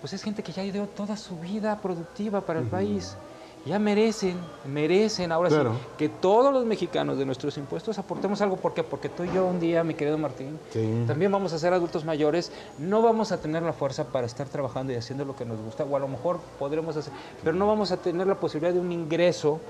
[0.00, 3.16] pues es gente que ya ideó toda su vida productiva para el país.
[3.64, 5.74] Ya merecen, merecen ahora Claro.
[5.74, 8.56] sí que todos los mexicanos de nuestros impuestos aportemos algo.
[8.56, 8.82] ¿Por qué?
[8.82, 11.04] Porque tú y yo un día, mi querido Martín, Sí.
[11.06, 14.92] también vamos a ser adultos mayores, no vamos a tener la fuerza para estar trabajando
[14.92, 17.12] y haciendo lo que nos gusta, o a lo mejor podremos hacer,
[17.44, 19.60] pero no vamos a tener la posibilidad de un ingreso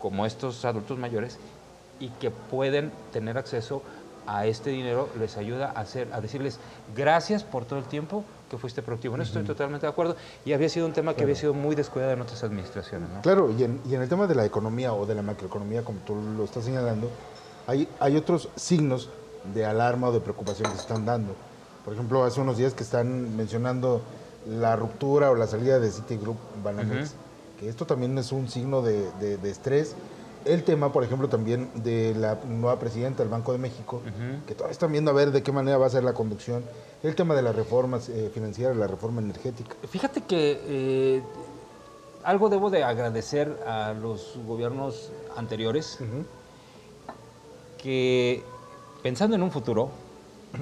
[0.00, 1.38] como estos adultos mayores
[2.00, 3.82] y que pueden tener acceso
[4.26, 6.60] a este dinero les ayuda a hacer a decirles
[6.94, 9.14] gracias por todo el tiempo que fuiste productivo.
[9.14, 11.74] En eso estoy totalmente de acuerdo y había sido un tema que había sido muy
[11.76, 13.20] descuidado en otras administraciones, ¿no?
[13.22, 15.98] Claro, y en, y en el tema de la economía o de la macroeconomía, como
[16.00, 17.10] tú lo estás señalando,
[17.66, 19.10] hay, hay otros signos
[19.54, 21.34] de alarma o de preocupación que se están dando.
[21.84, 24.02] Por ejemplo, hace unos días que están mencionando
[24.46, 27.14] la ruptura o la salida de Citigroup Banamex,
[27.60, 29.94] que esto también es un signo de, de- de estrés.
[30.44, 34.00] El tema, por ejemplo, también de la nueva presidenta del Banco de México,
[34.46, 36.64] que todavía están viendo a ver de qué manera va a ser la conducción.
[37.02, 39.76] El tema de las reformas eh, financieras, la reforma energética.
[39.88, 41.22] Fíjate que eh,
[42.24, 45.98] algo debo de agradecer a los gobiernos anteriores
[47.78, 48.42] que
[49.02, 49.90] pensando en un futuro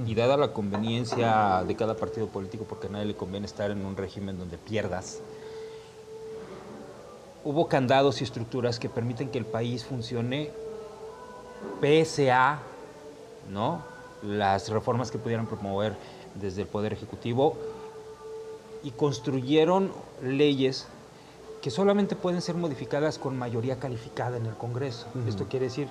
[0.07, 3.85] y dada la conveniencia de cada partido político, porque a nadie le conviene estar en
[3.85, 5.21] un régimen donde pierdas,
[7.47, 10.51] hubo candados y estructuras que permiten que el país funcione
[11.81, 12.59] pese a
[13.49, 13.83] ¿no?
[14.21, 15.97] las reformas que pudieran promover
[16.35, 17.57] desde el Poder Ejecutivo
[18.83, 19.93] y construyeron
[20.25, 20.89] leyes
[21.63, 25.07] que solamente pueden ser modificadas con mayoría calificada en el Congreso.
[25.29, 25.89] Esto quiere decir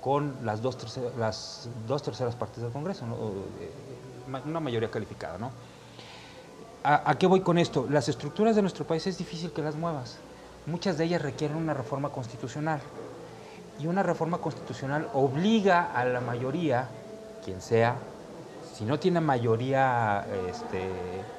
[0.00, 3.04] con las dos, terceras, las dos terceras partes del Congreso,
[3.60, 5.36] eh, una mayoría calificada.
[5.36, 5.50] ¿no?
[6.82, 7.86] ¿A, a qué voy con esto?
[7.90, 10.18] Las estructuras de nuestro país es difícil que las muevas.
[10.66, 12.80] Muchas de ellas requieren una reforma constitucional.
[13.78, 16.88] Y una reforma constitucional obliga a la mayoría,
[17.44, 17.96] quien sea,
[18.74, 20.90] si no tiene mayoría este,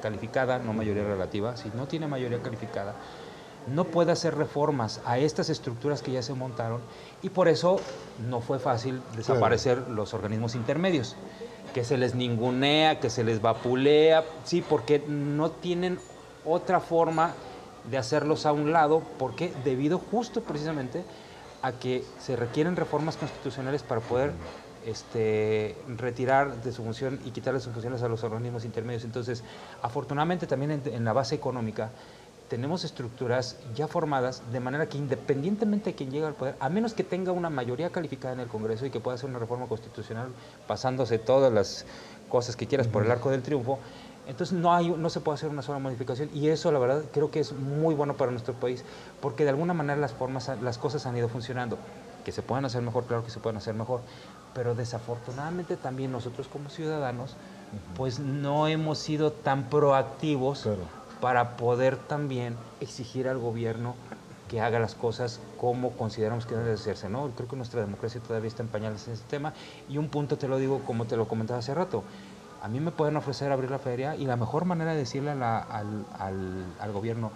[0.01, 2.95] calificada, no mayoría relativa, si no tiene mayoría calificada,
[3.67, 6.81] no puede hacer reformas a estas estructuras que ya se montaron
[7.23, 7.79] y por eso
[8.29, 11.15] no fue fácil desaparecer los organismos intermedios,
[11.73, 15.99] que se les ningunea, que se les vapulea, sí, porque no tienen
[16.45, 17.33] otra forma
[17.89, 21.03] de hacerlos a un lado, porque debido justo precisamente
[21.61, 24.31] a que se requieren reformas constitucionales para poder
[24.85, 29.03] este, retirar de su función y quitarle sus funciones a los organismos intermedios.
[29.03, 29.43] Entonces,
[29.81, 31.89] afortunadamente también en, en la base económica
[32.47, 36.93] tenemos estructuras ya formadas de manera que independientemente de quien llegue al poder, a menos
[36.93, 40.27] que tenga una mayoría calificada en el Congreso y que pueda hacer una reforma constitucional
[40.67, 41.85] pasándose todas las
[42.29, 43.79] cosas que quieras por el arco del triunfo,
[44.27, 47.31] entonces no, hay, no se puede hacer una sola modificación y eso la verdad creo
[47.31, 48.83] que es muy bueno para nuestro país
[49.21, 51.77] porque de alguna manera las, formas, las cosas han ido funcionando.
[52.23, 54.01] Que se puedan hacer mejor, claro que se pueden hacer mejor,
[54.55, 57.35] pero desafortunadamente también nosotros como ciudadanos
[57.95, 60.79] pues no hemos sido tan proactivos Claro.
[61.21, 63.95] para poder también exigir al gobierno
[64.47, 67.29] que haga las cosas como consideramos que deben de hacerse, ¿no?
[67.35, 69.53] Creo que nuestra democracia todavía está en pañales en ese tema
[69.89, 72.03] y un punto te lo digo como te lo comentaba hace rato.
[72.65, 75.35] A mí me pueden ofrecer abrir la feria y la mejor manera de decirle a
[75.35, 77.29] la- al, al- al gobierno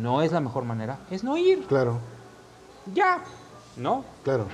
[0.00, 1.98] no es la mejor manera, es no ir, Claro,
[2.92, 3.20] ya,
[3.76, 4.04] ¿no?
[4.24, 4.46] claro.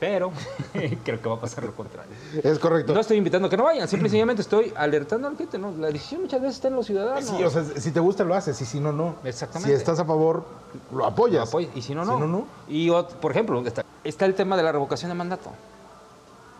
[0.00, 0.32] Pero
[1.04, 2.10] creo que va a pasar lo contrario.
[2.42, 2.92] Es correcto.
[2.92, 5.58] No estoy invitando a que no vayan, simple y sencillamente estoy alertando a la gente,
[5.58, 5.70] ¿no?
[5.78, 7.24] La decisión muchas veces está en los ciudadanos.
[7.26, 9.14] Sí, o sea, si te gusta lo haces y si no, no.
[9.22, 9.68] Exactamente.
[9.68, 10.44] Si estás a favor,
[10.90, 11.48] lo Lo apoyas.
[11.76, 12.14] y si no, no.
[12.14, 12.46] Si no, no.
[12.66, 12.90] Y
[13.20, 15.50] por ejemplo, está, está el tema de la revocación de mandato.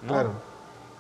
[0.02, 0.09] ¿no?
[0.09, 0.30] Claro.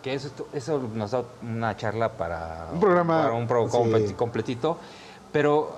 [0.02, 3.76] Que eso, eso nos da una charla para Un programa, para un pro- sí.
[3.76, 4.78] complet- completito.
[5.32, 5.70] Pero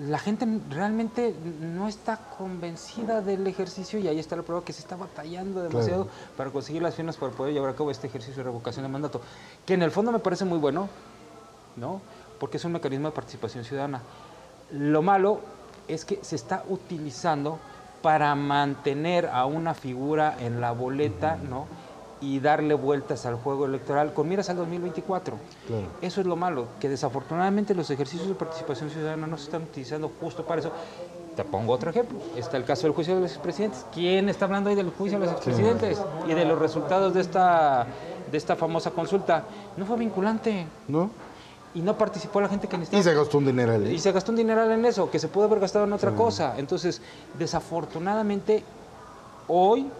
[0.00, 4.80] la gente realmente no está convencida del ejercicio y ahí está la prueba que se
[4.80, 6.18] está batallando demasiado Claro.
[6.36, 9.20] para conseguir las firmas para poder llevar a cabo este ejercicio de revocación de mandato.
[9.64, 10.88] Que en el fondo me parece muy bueno,
[11.76, 12.00] ¿no?
[12.38, 14.02] Porque es un mecanismo de participación ciudadana.
[14.72, 15.40] Lo malo
[15.88, 17.58] es que se está utilizando
[18.02, 21.66] para mantener a una figura en la boleta, ¿no?
[22.20, 25.36] Y darle vueltas al juego electoral con miras al 2024.
[25.66, 25.86] Claro.
[26.00, 30.10] Eso es lo malo, que desafortunadamente los ejercicios de participación ciudadana no se están utilizando
[30.20, 30.70] justo para eso.
[31.36, 32.18] Te pongo otro ejemplo.
[32.34, 33.84] Está el caso del juicio de los expresidentes.
[33.92, 37.86] ¿Quién está hablando hoy del juicio de los expresidentes y de los resultados de esta,
[38.32, 39.44] de esta famosa consulta?
[39.76, 41.10] No fue vinculante ¿No?
[41.74, 43.02] y no participó la gente que Y necesitaba.
[43.02, 43.78] se gastó un dinero.
[43.86, 46.54] Y se gastó un dineral en eso, que se pudo haber gastado en otra cosa.
[46.56, 47.02] Entonces,
[47.38, 48.64] desafortunadamente,
[49.48, 49.90] hoy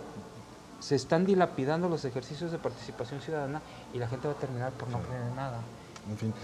[0.81, 3.61] se están dilapidando los ejercicios de participación ciudadana
[3.93, 5.59] y la gente va a terminar por no creer en nada.
[6.11, 6.35] En fin.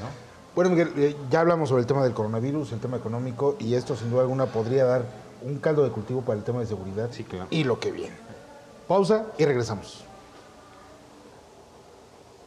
[0.55, 3.97] Bueno, Miguel, eh, ya hablamos sobre el tema del coronavirus, el tema económico, y esto
[3.97, 5.05] sin duda alguna podría dar
[5.43, 7.47] un caldo de cultivo para el tema de seguridad Sí, claro.
[7.51, 8.15] y lo que viene.
[8.87, 10.05] Pausa y regresamos.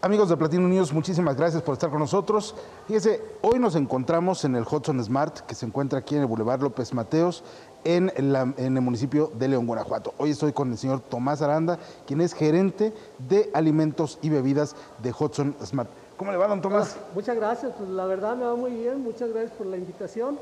[0.01, 2.53] Amigos de Platino News, muchísimas gracias por estar con nosotros.
[2.85, 6.61] Fíjese, hoy nos encontramos en el Hudson Smart, que se encuentra aquí en el Boulevard
[6.61, 7.43] López Mateos,
[7.85, 10.13] en, la- en el municipio de León, Guanajuato.
[10.17, 12.91] Hoy estoy con el señor Tomás Aranda, quien es gerente
[13.29, 15.89] de alimentos y bebidas de Hudson Smart.
[16.17, 16.97] ¿Cómo le va, don Tomás?
[17.13, 20.37] Muchas gracias, pues la verdad me va muy bien, muchas gracias por la invitación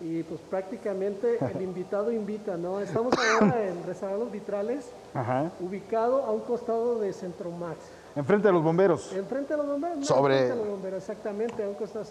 [0.00, 2.80] y pues prácticamente el invitado invita, ¿no?
[2.80, 3.76] Estamos ahora en
[4.18, 5.50] Los Vitrales, Ajá.
[5.60, 7.78] ubicado a un costado de Centromax,
[8.16, 9.12] Enfrente de los bomberos.
[9.12, 12.10] enfrente de los bomberos, no, Sobre- enfrente de los bomberos, exactamente, a un costado de.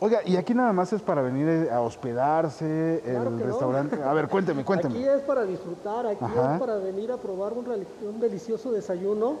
[0.00, 3.46] Oiga, y aquí nada más es para venir eh, a hospedarse, Claro el no.
[3.46, 4.02] restaurante.
[4.02, 5.14] A ver, cuénteme, Aquí cuénteme.
[5.14, 6.54] es para disfrutar, aquí Ajá.
[6.54, 9.36] es para venir a probar un, delicioso desayuno.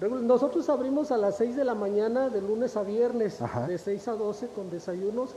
[0.00, 3.66] Nosotros abrimos a las 6 de la mañana de lunes a viernes, Ajá.
[3.66, 5.30] de 6 a 12 con desayunos,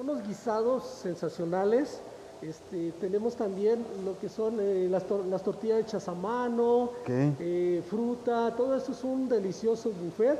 [0.00, 2.00] unos guisados sensacionales.
[2.42, 6.90] Este, tenemos también lo que son eh, las, tor- las tortillas hechas a mano,
[7.38, 10.38] eh, fruta, todo eso es un delicioso buffet.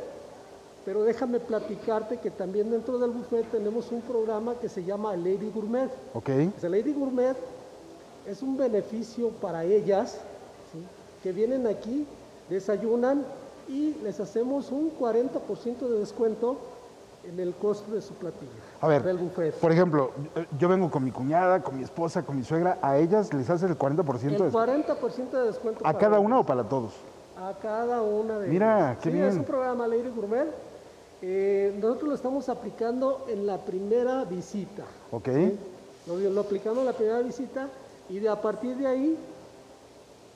[0.84, 5.50] Pero déjame platicarte que también dentro del buffet tenemos un programa que se llama Lady
[5.54, 5.90] Gourmet.
[6.14, 6.30] Ok.
[6.58, 7.36] Pues Lady Gourmet
[8.26, 10.12] es un beneficio para ellas
[10.72, 10.78] ¿sí?
[11.22, 12.06] que vienen aquí,
[12.48, 13.24] desayunan
[13.68, 16.56] y les hacemos un 40% de descuento
[17.24, 18.50] en el costo de su platillo.
[18.80, 19.54] A ver, del buffet.
[19.54, 20.10] por ejemplo,
[20.58, 23.66] yo- vengo con mi cuñada, con mi esposa, con mi suegra, a ellas les hace
[23.66, 25.86] el 40% El de- 40% de descuento.
[25.86, 26.26] ¿A cada ellas.
[26.26, 26.92] una o para todos?
[27.38, 28.98] A cada una de Mira, ellas.
[29.02, 29.28] qué Sí, bien.
[29.28, 30.46] Es un programa Lady Gourmet
[31.22, 34.84] Eh, nosotros lo estamos aplicando en la primera visita.
[35.10, 35.28] Ok.
[36.06, 37.68] Lo, lo aplicamos en la primera visita
[38.08, 39.18] y de a partir de ahí,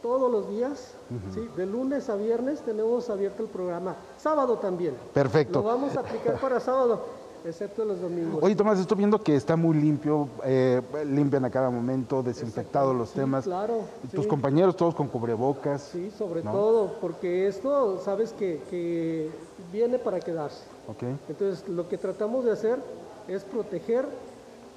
[0.04, 0.92] todos los días,
[1.32, 1.48] ¿sí?
[1.56, 3.96] de lunes a viernes tenemos abierto el programa.
[4.18, 4.94] Sábado también.
[5.14, 5.60] Perfecto.
[5.60, 7.00] Lo vamos a aplicar para sábado,
[7.42, 8.38] excepto los domingos.
[8.42, 13.08] Oye, Tomás, estoy viendo que está muy limpio, eh, limpian a cada momento, desinfectados los
[13.08, 13.44] Sí, temas.
[13.44, 13.78] claro,
[14.12, 14.28] Tus sí.
[14.28, 15.80] compañeros todos con cubrebocas.
[15.90, 16.52] Sí, sobre ¿no?
[16.52, 19.30] todo, porque esto, sabes que, que
[19.72, 20.64] viene para quedarse.
[20.86, 21.02] Ok.
[21.30, 22.78] Entonces, lo que tratamos de hacer
[23.26, 24.04] es proteger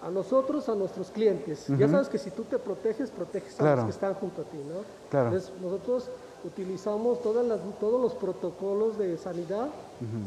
[0.01, 1.65] a nosotros, a nuestros clientes.
[1.77, 3.75] Ya sabes que si tú te proteges, proteges a Claro.
[3.77, 4.81] los que están junto a ti, ¿no?
[5.09, 5.29] Claro.
[5.29, 6.09] Entonces, nosotros
[6.43, 9.67] utilizamos todas las, todos los protocolos de sanidad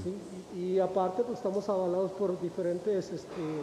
[0.03, 0.13] ¿sí?
[0.57, 3.63] y, y aparte pues, estamos avalados por diferentes este,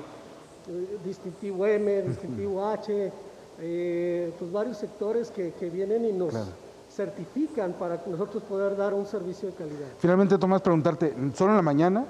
[1.06, 3.12] distintivo M, distintivo H,
[3.60, 6.48] eh, pues varios sectores que, que vienen y nos Claro.
[6.90, 9.88] certifican para nosotros poder dar un servicio de calidad.
[10.00, 12.06] Finalmente, Tomás, preguntarte, ¿solo en la mañana,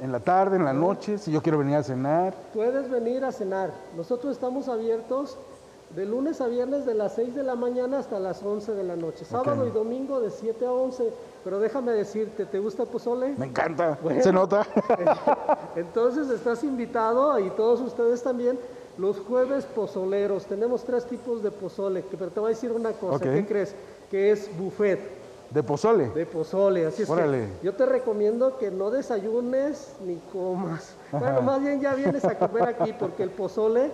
[0.00, 2.34] en la tarde, en la noche, si yo quiero venir a cenar?
[2.54, 3.70] Puedes venir a cenar.
[3.96, 5.36] Nosotros estamos abiertos
[5.94, 8.96] de lunes a viernes de las 6 de la mañana hasta las 11 de la
[8.96, 9.24] noche.
[9.24, 11.12] Sábado y domingo de 7 a 11.
[11.44, 13.34] Pero déjame decirte, ¿te gusta el pozole?
[13.36, 14.22] Me encanta, Bueno.
[14.22, 14.66] se nota.
[15.76, 18.58] Entonces estás invitado y todos ustedes también.
[18.98, 23.22] Los jueves pozoleros, tenemos tres tipos de pozole, pero te voy a decir una cosa.
[23.24, 23.74] ¿qué crees?
[24.10, 25.19] Que es buffet
[25.50, 26.08] De pozole.
[26.10, 27.48] de pozole, así es Órale.
[27.60, 30.94] que yo te recomiendo que no desayunes ni comas.
[31.10, 33.90] Bueno, más bien ya vienes a comer aquí porque el pozole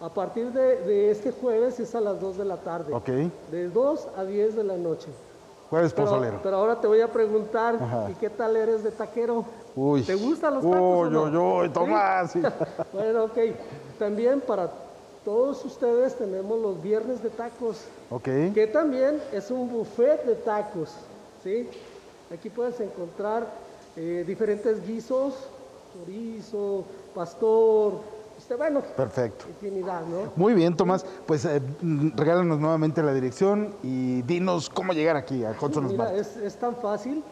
[0.00, 2.92] a partir de, de este jueves es a las 2 de la tarde.
[2.92, 3.08] Ok.
[3.52, 5.08] De 2 a 10 de la noche.
[5.68, 6.40] Jueves Pero, pozolero.
[6.42, 8.10] pero ahora te voy a preguntar, Ajá.
[8.10, 9.44] ¿y qué tal eres de taquero?
[9.76, 10.02] Uy.
[10.02, 11.22] ¿Te gustan los tacos o Uy, no?
[11.22, 11.68] uy, uy.
[11.68, 12.32] Tomás.
[12.32, 12.42] sí.
[12.92, 13.38] Bueno, ok.
[13.96, 14.68] También para
[15.24, 18.24] todos ustedes tenemos los viernes de tacos, Ok.
[18.54, 20.90] que también es un buffet de tacos,
[21.42, 21.68] ¿sí?
[22.32, 23.46] Aquí puedes encontrar
[23.96, 25.34] eh, diferentes guisos,
[25.92, 27.94] chorizo, pastor,
[28.38, 29.44] este, bueno, Perfecto.
[29.48, 30.32] infinidad, ¿no?
[30.36, 31.04] Muy bien, Tomás.
[31.26, 31.60] Pues eh,
[32.16, 36.14] regálanos nuevamente la dirección y dinos cómo llegar aquí a Hudson Mira, Smart.
[36.16, 37.22] es, es tan fácil,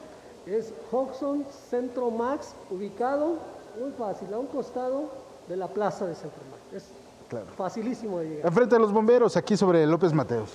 [0.46, 3.36] es Hodgson Centro Max, ubicado
[3.80, 5.04] muy fácil, a un costado
[5.48, 6.62] de la plaza de Centro Max.
[6.84, 6.90] Es
[7.28, 7.46] Claro.
[7.56, 10.50] facilísimo de llegar, Enfrente de los bomberos, aquí sobre López Mateos.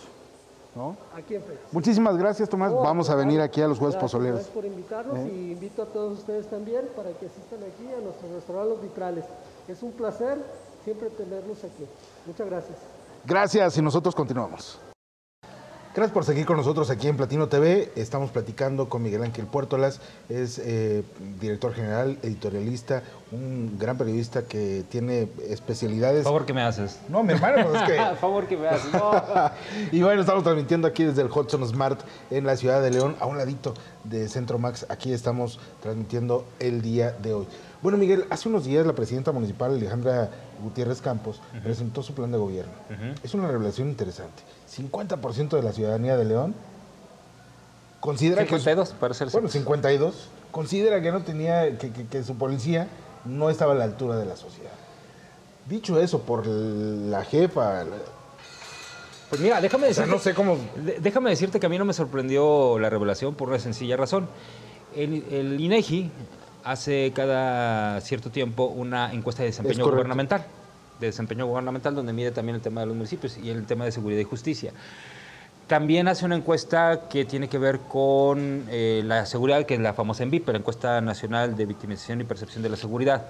[0.75, 0.97] ¿no?
[1.15, 1.62] aquí en Félix.
[1.71, 2.71] Muchísimas gracias, Tomás.
[2.71, 4.39] No, Vamos a venir aquí a los jueves gracias, pozoleros.
[4.39, 5.31] Gracias por invitarnos ¿Eh?
[5.31, 9.25] y invito a todos ustedes también para que asistan aquí a nuestro restaurante Los Vitrales.
[9.67, 10.39] Es un placer
[10.83, 11.86] siempre tenerlos aquí.
[12.25, 12.77] Muchas gracias.
[13.25, 14.79] Gracias y nosotros continuamos.
[15.95, 17.91] Gracias por seguir con nosotros aquí en Platino TV.
[17.95, 21.03] Estamos platicando con Miguel Ángel Puertolas, es eh,
[21.39, 26.23] director general, editorialista, un gran periodista que tiene especialidades.
[26.23, 26.99] favor que me haces.
[27.10, 28.89] No, mi hermano, pues es que favor que me haces.
[29.91, 31.99] y bueno, estamos transmitiendo aquí desde el Hudson Smart
[32.32, 34.88] en la ciudad de León, a un ladito de Centro Max.
[34.89, 37.47] Aquí estamos transmitiendo el día de hoy.
[37.84, 40.30] Bueno, Miguel, hace unos días la presidenta municipal Alejandra
[40.63, 42.72] Gutiérrez Campos presentó su plan de gobierno.
[43.24, 44.41] Es una revelación interesante.
[44.74, 46.56] 50% de la ciudadanía de León
[48.00, 48.50] considera que...
[48.58, 50.30] 52, para ser Bueno, 52.
[50.52, 52.88] Considera que no tenía, que, que- que su policía
[53.26, 54.72] no estaba a la altura de la sociedad.
[55.67, 57.84] Dicho eso por la jefa,
[59.30, 60.58] Pues mira, déjame o sea, decirte, no sé cómo...
[61.02, 64.28] déjame decirte que a mí no me sorprendió la revelación por una sencilla razón.
[64.96, 66.12] El, el INEGI
[66.63, 70.45] hace cada cierto tiempo una encuesta de Es desempeño gubernamental,
[70.99, 73.91] de desempeño gubernamental donde mide también el tema de los municipios y el tema de
[73.91, 74.71] seguridad y justicia.
[75.67, 79.93] También hace una encuesta que tiene que ver con eh, la seguridad, que es la
[79.93, 83.28] famosa ENVIP, la Encuesta Nacional de Victimización y Percepción de la Seguridad,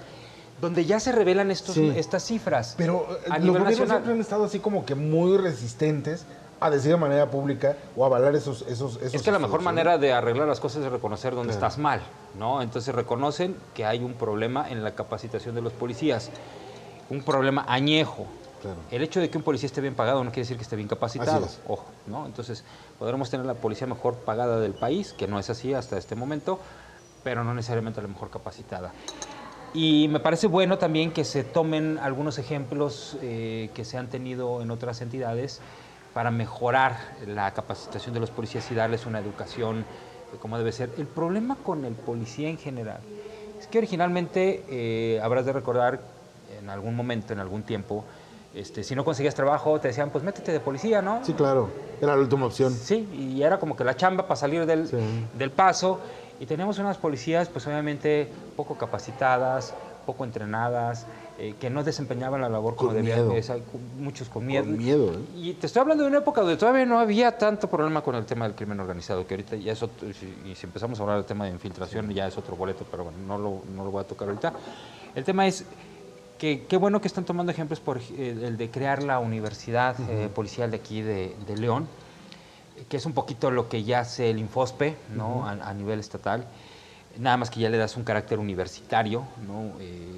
[0.59, 1.93] donde ya se revelan estos, Sí.
[1.95, 2.73] estas cifras.
[2.77, 3.87] Pero a los nivel gobiernos nacional.
[3.97, 6.25] siempre han estado así como que muy resistentes
[6.63, 9.97] a decir de manera pública o avalar esos esos, esos Es que la mejor manera
[9.97, 11.67] de arreglar las cosas es reconocer dónde Claro.
[11.67, 12.01] estás mal,
[12.39, 12.61] ¿no?
[12.61, 16.29] Entonces reconocen que hay un problema en la capacitación de los policías,
[17.09, 18.25] un problema añejo.
[18.61, 18.77] Claro.
[18.91, 20.87] El hecho de que un policía esté bien pagado no quiere decir que esté bien
[20.87, 21.59] capacitado, es.
[21.67, 22.25] ojo, ¿no?
[22.25, 22.63] Entonces
[22.97, 26.59] podremos tener la policía mejor pagada del país, que no es así hasta este momento,
[27.25, 28.93] pero no necesariamente la mejor capacitada.
[29.73, 34.61] Y me parece bueno también que se tomen algunos ejemplos eh, que se han tenido
[34.61, 35.59] en otras entidades
[36.13, 40.91] para mejorar la capacitación de los policías y darles una educación eh, como debe ser.
[40.97, 42.99] El problema con el policía en general
[43.59, 45.99] es que originalmente, eh, habrás de recordar,
[46.59, 48.03] en algún momento, en algún tiempo,
[48.53, 51.25] este, si no conseguías trabajo, te decían, pues métete de policía, ¿no?
[51.25, 51.69] Sí, claro.
[51.99, 52.71] Era la última opción.
[52.73, 54.97] Sí, y era como que la chamba para salir del, Sí.
[55.37, 55.99] del paso.
[56.39, 59.73] Y teníamos unas policías, pues obviamente poco capacitadas,
[60.05, 61.05] poco entrenadas,
[61.39, 63.19] eh, que no desempeñaban la labor como debían,
[63.97, 64.65] muchos con miedo.
[64.65, 65.19] Con miedo, ¿eh?
[65.35, 68.25] Y te estoy hablando de una época donde todavía no había tanto problema con el
[68.25, 71.25] tema del crimen organizado, que ahorita ya es otro, y si- empezamos a hablar del
[71.25, 74.07] tema de infiltración ya es otro boleto, pero bueno, no lo, no lo voy a
[74.07, 74.53] tocar ahorita.
[75.15, 75.65] El tema es
[76.37, 80.29] que qué bueno que están tomando ejemplos por eh, el de crear la universidad eh,
[80.33, 81.87] policial de aquí de, de León,
[82.89, 85.45] que es un poquito lo que ya hace el Infospe, ¿no?
[85.47, 86.45] a, a nivel estatal.
[87.17, 89.79] Nada más que ya le das un carácter universitario, ¿no?
[89.79, 90.15] Eh,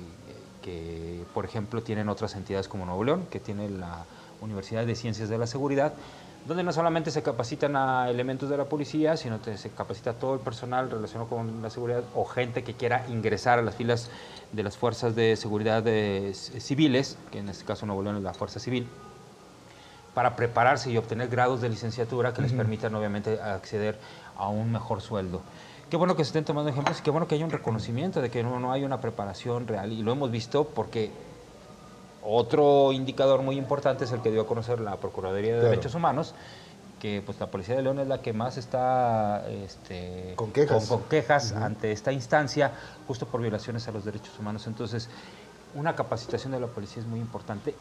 [0.62, 4.06] que por ejemplo tienen otras entidades como Nuevo León, que tiene la
[4.42, 5.94] Universidad de Ciencias de la Seguridad,
[6.48, 10.14] donde no solamente se capacitan a elementos de la policía, sino que se capacita a
[10.14, 14.10] todo el personal relacionado con la seguridad o gente que quiera ingresar a las filas
[14.52, 18.34] de las fuerzas de seguridad de- civiles, que en este caso Nuevo León es la
[18.34, 18.88] Fuerza Civil,
[20.14, 23.98] para prepararse y obtener grados de licenciatura que les permitan obviamente acceder
[24.38, 25.42] a un mejor sueldo.
[25.90, 28.30] Qué bueno que se estén tomando ejemplos y qué bueno que haya un reconocimiento de
[28.32, 31.12] que no, no hay una preparación real y lo hemos visto porque
[32.24, 35.70] otro indicador muy importante es el que dio a conocer la Procuraduría de Claro.
[35.70, 36.34] Derechos Humanos,
[37.00, 40.88] que pues la Policía de León es la que más está este, Con quejas.
[40.88, 42.72] con- con quejas ante esta instancia
[43.08, 44.66] justo por violaciones a los derechos humanos.
[44.66, 45.08] Entonces,
[45.76, 47.76] una capacitación de la policía es muy importante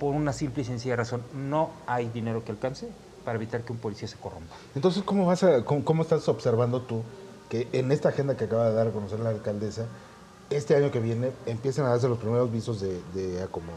[0.00, 1.22] por una simple y sencilla razón.
[1.34, 2.88] No hay dinero que alcance
[3.28, 4.54] para evitar que un policía se corrompa.
[4.74, 7.02] Entonces, ¿cómo, vas a, cómo, cómo estás observando tú
[7.50, 9.84] que en esta agenda que acaba de dar a conocer la alcaldesa,
[10.48, 13.76] este año que viene empiezan a darse los primeros visos de, de acomodo?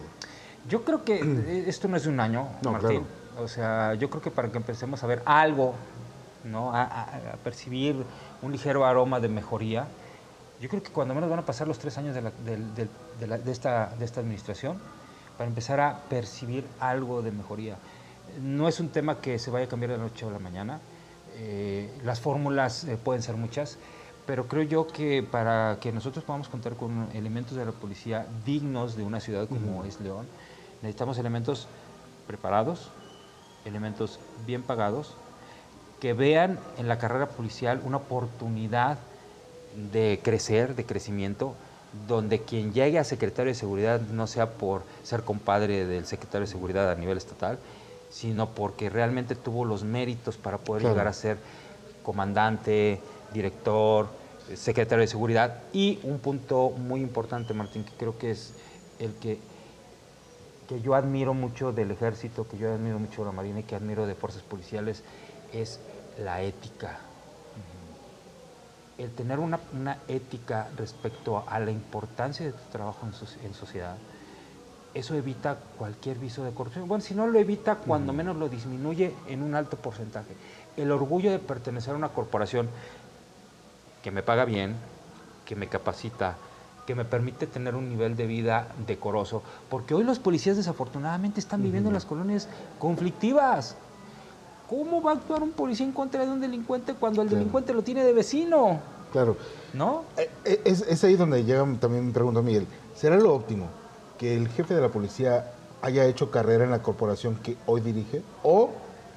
[0.69, 3.05] Yo creo que eh, esto no es de un año, No, Martín.
[3.37, 5.73] O sea, yo creo que para que empecemos a ver algo,
[6.45, 6.73] ¿no?
[6.73, 8.05] A, a- a percibir
[8.41, 9.87] un ligero aroma de mejoría,
[10.61, 12.89] yo creo que cuando menos van a pasar los tres años de, la- del- del-
[13.19, 14.77] de la- de esta, de esta administración
[15.37, 17.75] para empezar a percibir algo de mejoría.
[18.39, 20.79] No es un tema que se vaya a cambiar de la noche a la mañana.
[21.38, 23.77] eh, las fórmulas eh, pueden ser muchas,
[24.25, 28.95] pero creo yo que para que nosotros podamos contar con elementos de la policía dignos
[28.95, 30.27] de una ciudad como es León,
[30.82, 31.67] necesitamos elementos
[32.27, 32.91] preparados,
[33.65, 35.15] elementos bien pagados,
[35.99, 38.97] que vean en la carrera policial una oportunidad
[39.91, 41.55] de crecer, de crecimiento,
[42.07, 46.51] donde quien llegue a secretario de seguridad no sea por ser compadre del secretario de
[46.51, 47.59] seguridad a nivel estatal,
[48.12, 50.93] sino porque realmente tuvo los méritos para poder Claro.
[50.95, 51.38] llegar a ser
[52.03, 52.99] comandante,
[53.34, 54.07] director,
[54.49, 58.53] eh, secretario de seguridad y un punto muy importante, Martín, que creo que es
[58.99, 59.39] el que
[60.68, 63.76] que yo admiro mucho del ejército, que yo admiro mucho de la marina y que
[63.76, 65.03] admiro de fuerzas policiales
[65.51, 65.82] es
[66.18, 66.97] la ética.
[68.97, 73.05] El tener una, una ética respecto a la importancia de tu trabajo
[73.43, 73.97] en sociedad,
[74.93, 76.87] eso evita cualquier viso de corrupción.
[76.87, 80.35] Bueno, si no lo evita, cuando menos lo disminuye en un alto porcentaje.
[80.77, 82.69] El orgullo de pertenecer a una corporación
[84.03, 84.75] que me paga bien,
[85.45, 86.35] que me capacita,
[86.85, 91.61] que me permite tener un nivel de vida decoroso, porque hoy los policías desafortunadamente están
[91.61, 92.47] viviendo en las colonias
[92.79, 93.75] conflictivas.
[94.69, 97.39] ¿Cómo va a actuar un policía en contra de un delincuente cuando el Claro.
[97.39, 98.79] delincuente lo tiene de vecino?
[99.11, 99.37] Claro.
[99.73, 100.03] ¿No?
[100.17, 102.65] Eh, eh, Es, es ahí donde llega también mi pregunta, Miguel.
[102.95, 103.67] ¿Será lo óptimo
[104.22, 105.51] que el jefe de la policía
[105.82, 108.22] haya hecho carrera en la corporación que hoy dirige?
[108.43, 108.69] ¿O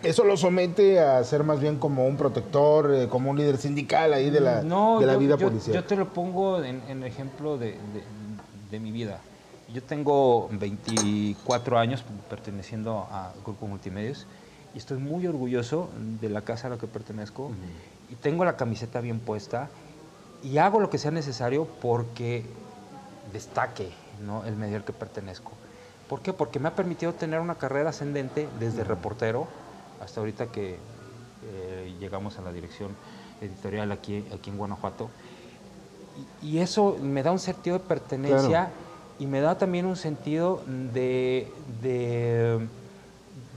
[0.02, 4.14] eso lo somete a ser más bien como un protector, eh, como un líder sindical
[4.14, 5.74] ahí de la, No, de la yo- vida yo, policial?
[5.76, 8.04] Yo te lo pongo en, en ejemplo de, de-
[8.70, 9.20] de mi vida.
[9.74, 14.26] Yo tengo 24 años perteneciendo a Grupo Multimedios
[14.74, 17.50] y estoy muy orgulloso de la casa a la que pertenezco
[18.10, 19.68] y tengo la camiseta bien puesta
[20.42, 22.46] y hago lo que sea necesario porque
[23.32, 23.90] destaque
[24.26, 24.44] ¿no?
[24.44, 25.52] el medio al que pertenezco.
[26.08, 26.32] ¿Por qué?
[26.32, 29.46] Porque me ha permitido tener una carrera ascendente desde reportero
[30.02, 30.78] hasta ahorita que
[31.46, 32.90] eh, llegamos a la dirección
[33.40, 35.08] editorial aquí, aquí en Guanajuato.
[36.42, 38.70] Y, y eso me da un sentido de pertenencia Claro.
[39.18, 40.62] y me da también un sentido
[40.92, 41.50] de,
[41.82, 42.66] de,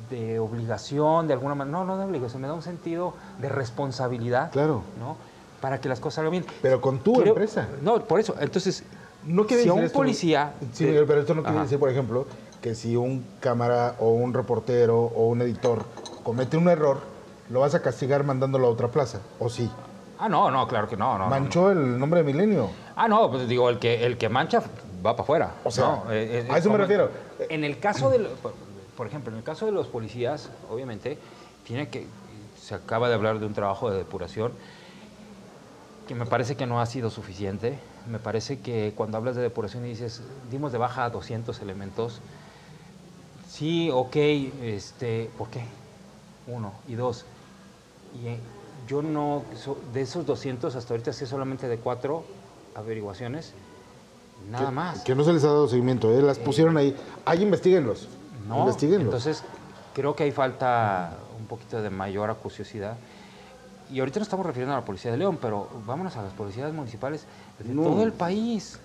[0.10, 1.78] de obligación, de alguna manera.
[1.80, 4.52] No, no de obligación, me da un sentido de responsabilidad.
[4.52, 4.84] Claro.
[5.00, 5.18] ¿no?
[5.62, 6.46] Para que las cosas salgan bien.
[6.62, 7.68] Pero con tu Creo- empresa.
[7.82, 8.36] No, por eso.
[8.40, 8.84] Entonces,
[9.24, 10.54] No quiere si decir un policía.
[10.74, 11.64] Sí, de- pero esto no quiere Ajá.
[11.66, 12.28] decir, por ejemplo,
[12.62, 15.86] que si un cámara o un reportero o un editor
[16.24, 17.00] comete un error,
[17.50, 19.22] lo vas a castigar mandándolo a otra plaza.
[19.40, 19.70] ¿O sí?
[20.20, 21.14] Ah, no, no, claro que no.
[21.18, 22.70] no, no, Manchó el nombre de Milenio.
[22.96, 24.60] Ah, no, pues digo, el que, el que mancha
[25.06, 25.52] va para afuera.
[25.64, 26.12] O sea, ¿no?
[26.12, 27.12] Eh, eh, a eso me refiero.
[27.50, 28.28] En el caso de,
[28.96, 31.20] por ejemplo, en el caso de los policías, obviamente,
[31.64, 32.08] tiene que,
[32.60, 34.54] se acaba de hablar de un trabajo de depuración
[36.08, 37.78] que me parece que no ha sido suficiente.
[38.10, 42.20] Me parece que cuando hablas de depuración y dices, dimos de baja a 200 elementos,
[43.50, 44.16] sí, ok,
[44.62, 45.62] este, ¿por qué?
[46.48, 46.72] Uno.
[46.88, 47.26] Y dos,
[48.22, 48.40] y eh,
[48.88, 49.44] yo no,
[49.94, 52.24] de esos 200 hasta ahorita sé solamente de cuatro
[52.76, 53.54] averiguaciones.
[54.50, 55.02] Nada que, más.
[55.02, 56.22] Que no se les ha dado seguimiento, ¿eh?
[56.22, 56.96] las pusieron ahí.
[57.26, 58.08] Ahí investiguenlos.
[58.48, 59.06] No, Investíguenlos.
[59.06, 59.44] entonces
[59.94, 62.96] creo que ahí falta un poquito de mayor acuciosidad.
[63.92, 66.72] Y ahorita nos estamos refiriendo a la Policía de León, pero vámonos a las policías
[66.74, 67.26] municipales
[67.60, 67.84] de No.
[67.84, 68.80] todo el país,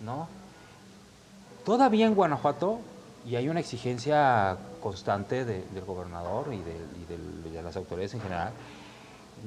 [0.00, 0.28] ¿no?
[1.64, 2.80] Todavía en Guanajuato,
[3.26, 8.12] y hay una exigencia constante de- del gobernador y, de, y del- de las autoridades
[8.14, 8.52] en general,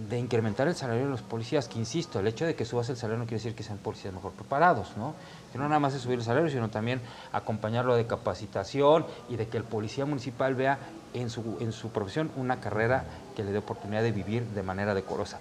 [0.09, 2.97] de incrementar el salario de los policías, que insisto, el hecho de que subas el
[2.97, 5.13] salario no quiere decir que sean policías mejor preparados, ¿no?
[5.51, 9.47] Que no nada más es subir el salario, sino también acompañarlo de capacitación y de
[9.47, 10.77] que el policía municipal vea
[11.13, 14.93] en su, en su profesión una carrera que le dé oportunidad de vivir de manera
[14.93, 15.39] decorosa.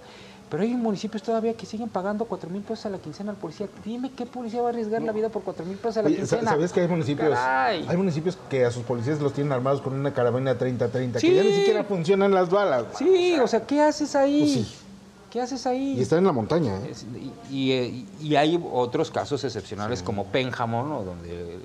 [0.49, 3.67] Pero hay municipios todavía que siguen pagando 4 mil pesos a la quincena al policía.
[3.85, 6.19] Dime qué policía va a arriesgar la vida por 4 mil pesos a la Oye,
[6.19, 6.51] quincena.
[6.51, 7.31] ¿Sabes que hay municipios?
[7.31, 7.85] Caray.
[7.89, 11.43] Hay municipios que a sus policías los tienen armados con una carabina 30-30, que ya
[11.43, 12.85] ni siquiera funcionan las balas.
[12.97, 14.41] Sí, o sea, ¿qué haces ahí?
[14.41, 14.86] Pues sí.
[15.31, 15.95] ¿Qué haces ahí?
[15.99, 16.91] Y están en la montaña, ¿eh?
[16.91, 21.03] Es- y, y, eh, y hay otros casos excepcionales como Pénjamo, ¿no?
[21.03, 21.61] donde eh,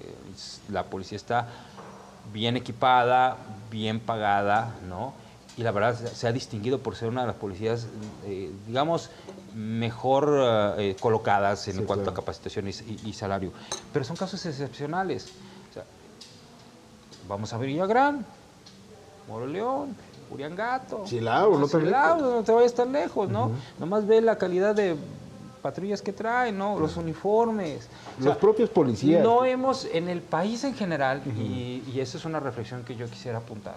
[0.70, 1.48] la policía está
[2.34, 3.38] bien equipada,
[3.70, 5.14] bien pagada, ¿no?
[5.58, 7.88] Y la verdad se- ha distinguido por ser una de las policías,
[8.24, 9.10] eh, digamos,
[9.54, 12.12] mejor eh, colocadas en Sí, cuanto claro.
[12.12, 13.52] a capacitación y, salario.
[13.92, 15.30] Pero son casos excepcionales.
[15.70, 15.84] O sea,
[17.28, 18.26] vamos a Villagrán,
[19.28, 19.96] Moroleón,
[20.32, 21.06] Uriangato.
[21.06, 23.52] Silao, no Silao, no te vayas tan lejos, ¿no?
[23.80, 24.96] Nomás ve la calidad de
[25.62, 26.80] patrullas que traen, ¿no?
[26.80, 27.88] Los uniformes.
[28.18, 29.24] O sea, Los propios policías.
[29.24, 33.08] no hemos, en el país en general, y, y esa es una reflexión que yo
[33.08, 33.76] quisiera apuntar,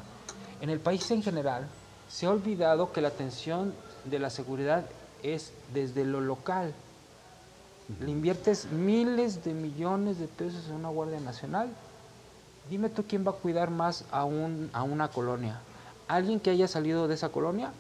[0.61, 1.67] en el país en general
[2.09, 3.75] se ha olvidado que la atención
[4.05, 4.85] de la seguridad
[5.23, 6.73] es desde lo local.
[8.01, 11.69] Le inviertes miles de millones de pesos en una Guardia Nacional.
[12.71, 15.61] Dime tú quién va a cuidar más a, un, a una colonia.
[16.09, 17.73] ¿Alguien que haya salido de esa colonia?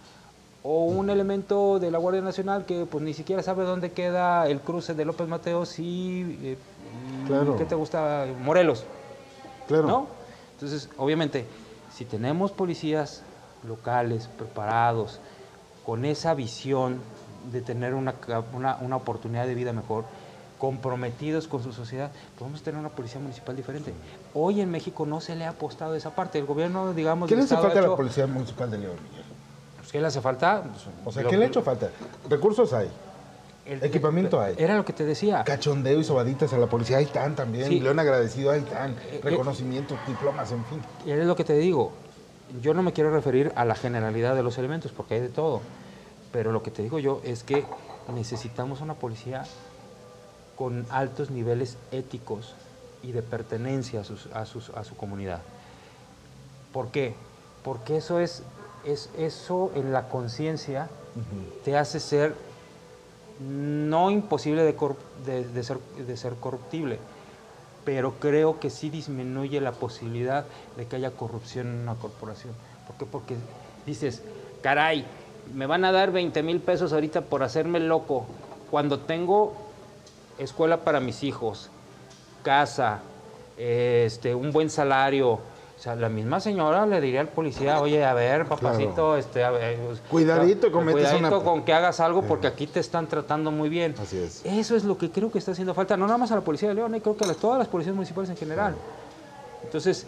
[0.63, 4.61] ¿O un elemento de la Guardia Nacional que pues ni siquiera sabe dónde queda el
[4.61, 6.39] cruce de López Mateos y...
[6.43, 6.59] eh,
[7.27, 7.57] Claro.
[7.57, 8.27] ¿Qué te gusta?
[8.43, 8.85] Morelos.
[9.67, 9.87] Claro.
[9.87, 10.07] ¿No?
[10.55, 11.47] Entonces, obviamente,
[11.93, 13.23] si tenemos policías
[13.67, 15.21] locales preparados,
[15.87, 17.01] con esa visión
[17.51, 18.15] de tener una,
[18.55, 20.05] una, una oportunidad de vida mejor,
[20.59, 23.93] comprometidos con su sociedad, podemos tener una policía municipal diferente.
[24.35, 26.39] Hoy en México no se le ha apostado a esa parte.
[26.39, 29.25] El gobierno, digamos, ¿Qué le hace falta a la Policía Municipal de León, Miguel?
[29.79, 30.63] pues, ¿Qué le hace falta?
[30.63, 31.91] Pues, O sea, lo- ¿qué le ha hecho falta?
[32.29, 32.89] Recursos hay.
[33.67, 34.55] el- equipamiento hay.
[34.59, 35.43] Era lo que te decía.
[35.45, 37.69] Cachondeo y sobaditas a la policía, ahí están también.
[37.69, 37.81] Sí.
[37.81, 38.93] León agradecido, ahí están.
[38.93, 39.21] Eh, eh.
[39.23, 40.81] Reconocimientos, diplomas, en fin.
[41.07, 41.93] Y es lo que te digo.
[42.63, 45.61] Yo no me quiero referir a la generalidad de los elementos, porque hay de todo.
[46.31, 47.65] Pero lo que te digo yo es que
[48.15, 49.45] necesitamos una policía
[50.57, 52.55] con altos niveles éticos
[53.03, 55.41] y de pertenencia a, sus- a sus- a su comunidad.
[56.73, 57.15] ¿Por qué?
[57.63, 58.43] Porque eso es,
[58.85, 60.89] es eso en la conciencia
[61.65, 62.35] te hace ser
[63.41, 64.75] no imposible de,
[65.27, 66.99] de- de ser, de ser corruptible,
[67.85, 70.47] pero creo que sí disminuye la posibilidad
[70.77, 72.55] de que haya corrupción en una corporación.
[72.87, 73.07] ¿Por qué?
[73.07, 73.37] Porque
[73.87, 74.23] dices,
[74.63, 75.05] caray,
[75.55, 78.27] me van a dar 20 mil pesos ahorita por hacerme loco,
[78.71, 79.55] cuando tengo
[80.39, 81.71] escuela para mis hijos,
[82.43, 83.01] casa,
[83.57, 85.33] este, un buen salario.
[85.77, 89.17] O sea, la misma señora le diría al policía, oye, a ver, papacito, Claro.
[89.17, 92.81] este, a ver, pues, Cuidadito, cometes cuidadito una- con que hagas algo porque aquí te
[92.81, 93.95] están tratando muy bien.
[94.01, 94.41] Así es.
[94.47, 96.69] Eso es lo que creo que está haciendo falta, no nada más a la Policía
[96.71, 98.75] de León, eh, creo que a todas las policías municipales en general.
[99.65, 100.07] Entonces,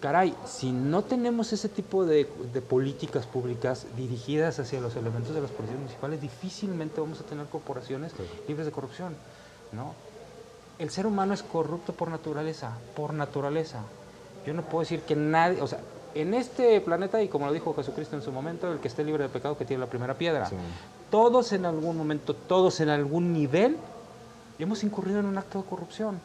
[0.00, 5.40] caray, si no tenemos ese tipo de, de políticas públicas dirigidas hacia los elementos de
[5.40, 8.12] las policías municipales, difícilmente vamos a tener corporaciones
[8.46, 9.16] libres de corrupción,
[9.72, 9.94] ¿no?
[10.78, 13.80] El ser humano es corrupto por naturaleza, por naturaleza.
[14.46, 15.80] Yo no puedo decir que nadie, o sea,
[16.14, 19.24] en este planeta, y como lo dijo Jesucristo en su momento, el que esté libre
[19.24, 20.46] de pecado que tiene la primera piedra.
[20.46, 20.56] Sí.
[21.10, 23.76] Todos en algún momento, todos en algún nivel,
[24.58, 26.20] hemos incurrido en un acto de corrupción.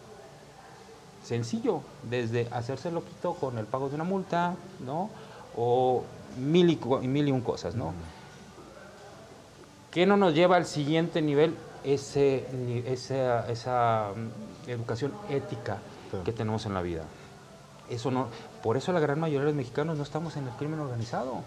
[1.23, 5.09] Sencillo, desde hacerse loquito con el pago de una multa, ¿no?
[5.55, 6.03] O
[6.37, 7.93] mil y mil y un cosas, ¿no?
[9.91, 11.55] ¿Qué no nos lleva al siguiente nivel?
[11.83, 12.45] Ese,
[12.85, 15.79] esa, esa mm, educación ética
[16.11, 16.25] Claro.
[16.25, 17.03] que tenemos en la vida.
[17.89, 18.27] Eso no,
[18.61, 21.41] por eso la gran mayoría de los mexicanos no estamos en el crimen organizado,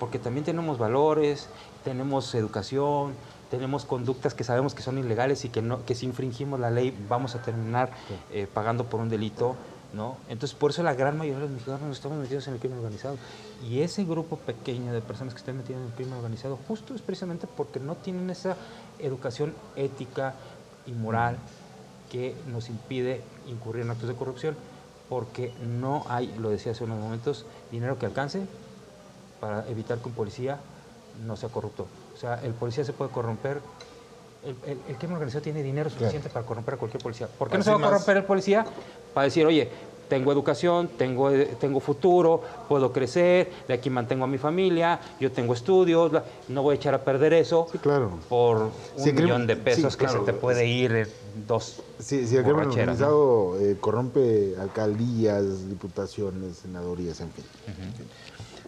[0.00, 1.48] porque también tenemos valores,
[1.84, 3.12] tenemos educación,
[3.50, 6.96] tenemos conductas que sabemos que son ilegales y que no, que si infringimos la ley
[7.08, 7.90] vamos a terminar
[8.32, 9.56] eh, pagando por un delito,
[9.92, 10.16] ¿no?
[10.30, 12.78] Entonces por eso la gran mayoría de los mexicanos no estamos metidos en el crimen
[12.78, 13.16] organizado.
[13.62, 17.02] Y ese grupo pequeño de personas que están metidas en el crimen organizado, justo es
[17.02, 18.56] precisamente porque no tienen esa
[18.98, 20.34] educación ética
[20.86, 21.38] y moral
[22.10, 24.56] que nos impide incurrir en actos de corrupción,
[25.08, 28.46] porque no hay, lo decía hace unos momentos, dinero que alcance
[29.40, 30.58] para evitar que un policía
[31.24, 31.86] no sea corrupto.
[32.14, 33.60] O sea, el policía se puede corromper
[34.44, 37.28] el, el, el crimen organizado tiene dinero suficiente para corromper a cualquier policía.
[37.28, 37.90] ¿Por qué no se va a más.
[37.90, 38.64] corromper el policía?
[39.14, 39.70] Para decir, oye,
[40.12, 45.32] tengo educación, tengo, eh, tengo futuro, puedo crecer, de aquí mantengo a mi familia, yo
[45.32, 46.12] tengo estudios,
[46.48, 48.10] no voy a echar a perder eso Sí, claro.
[48.28, 50.20] por un Sí, millón de pesos sí, que claro.
[50.26, 51.08] se te puede ir en
[51.48, 53.06] dos Si, si el crimen borracheras, ¿no?
[53.06, 57.44] organizado eh, corrompe alcaldías, diputaciones, senadorías, en fin.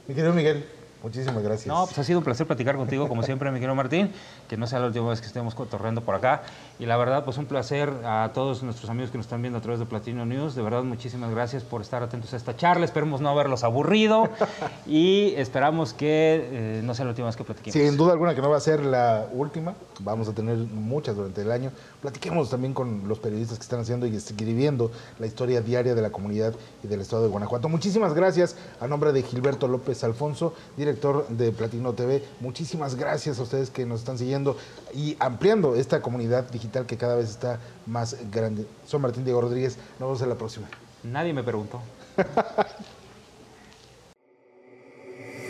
[0.08, 0.64] Mi querido Miguel,
[1.02, 1.66] muchísimas gracias.
[1.66, 4.10] No, pues ha sido un placer platicar contigo, como siempre, mi querido Martín,
[4.48, 6.42] que no sea la última vez que estemos cotorreando por acá.
[6.78, 9.62] Y la verdad, pues un placer a todos nuestros amigos que nos están viendo a
[9.62, 10.56] través de Platino News.
[10.56, 12.84] De verdad, muchísimas gracias por estar atentos a esta charla.
[12.84, 14.28] Esperemos no haberlos aburrido
[14.86, 17.74] y esperamos que eh, no sea la última vez que platiquemos.
[17.74, 21.42] Sin duda alguna que no va a ser la última, vamos a tener muchas durante
[21.42, 21.70] el año.
[22.02, 26.10] Platiquemos también con los periodistas que están haciendo y escribiendo la historia diaria de la
[26.10, 27.68] comunidad y del estado de Guanajuato.
[27.68, 32.24] Muchísimas gracias a nombre de Gilberto López Alfonso, director de Platino TV.
[32.40, 34.56] Muchísimas gracias a ustedes que nos están siguiendo
[34.92, 38.66] y ampliando esta comunidad digital que cada vez está más grande.
[38.86, 40.68] Soy Martín Diego Rodríguez, nos vemos en la próxima.
[41.02, 41.80] Nadie me preguntó.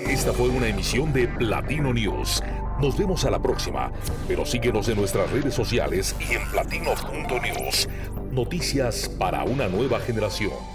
[0.09, 2.43] Esta fue una emisión de Platino News.
[2.81, 3.93] Nos vemos a la próxima,
[4.27, 7.89] pero síguenos en nuestras redes sociales y en platino.news.
[8.33, 10.74] Noticias para una nueva generación.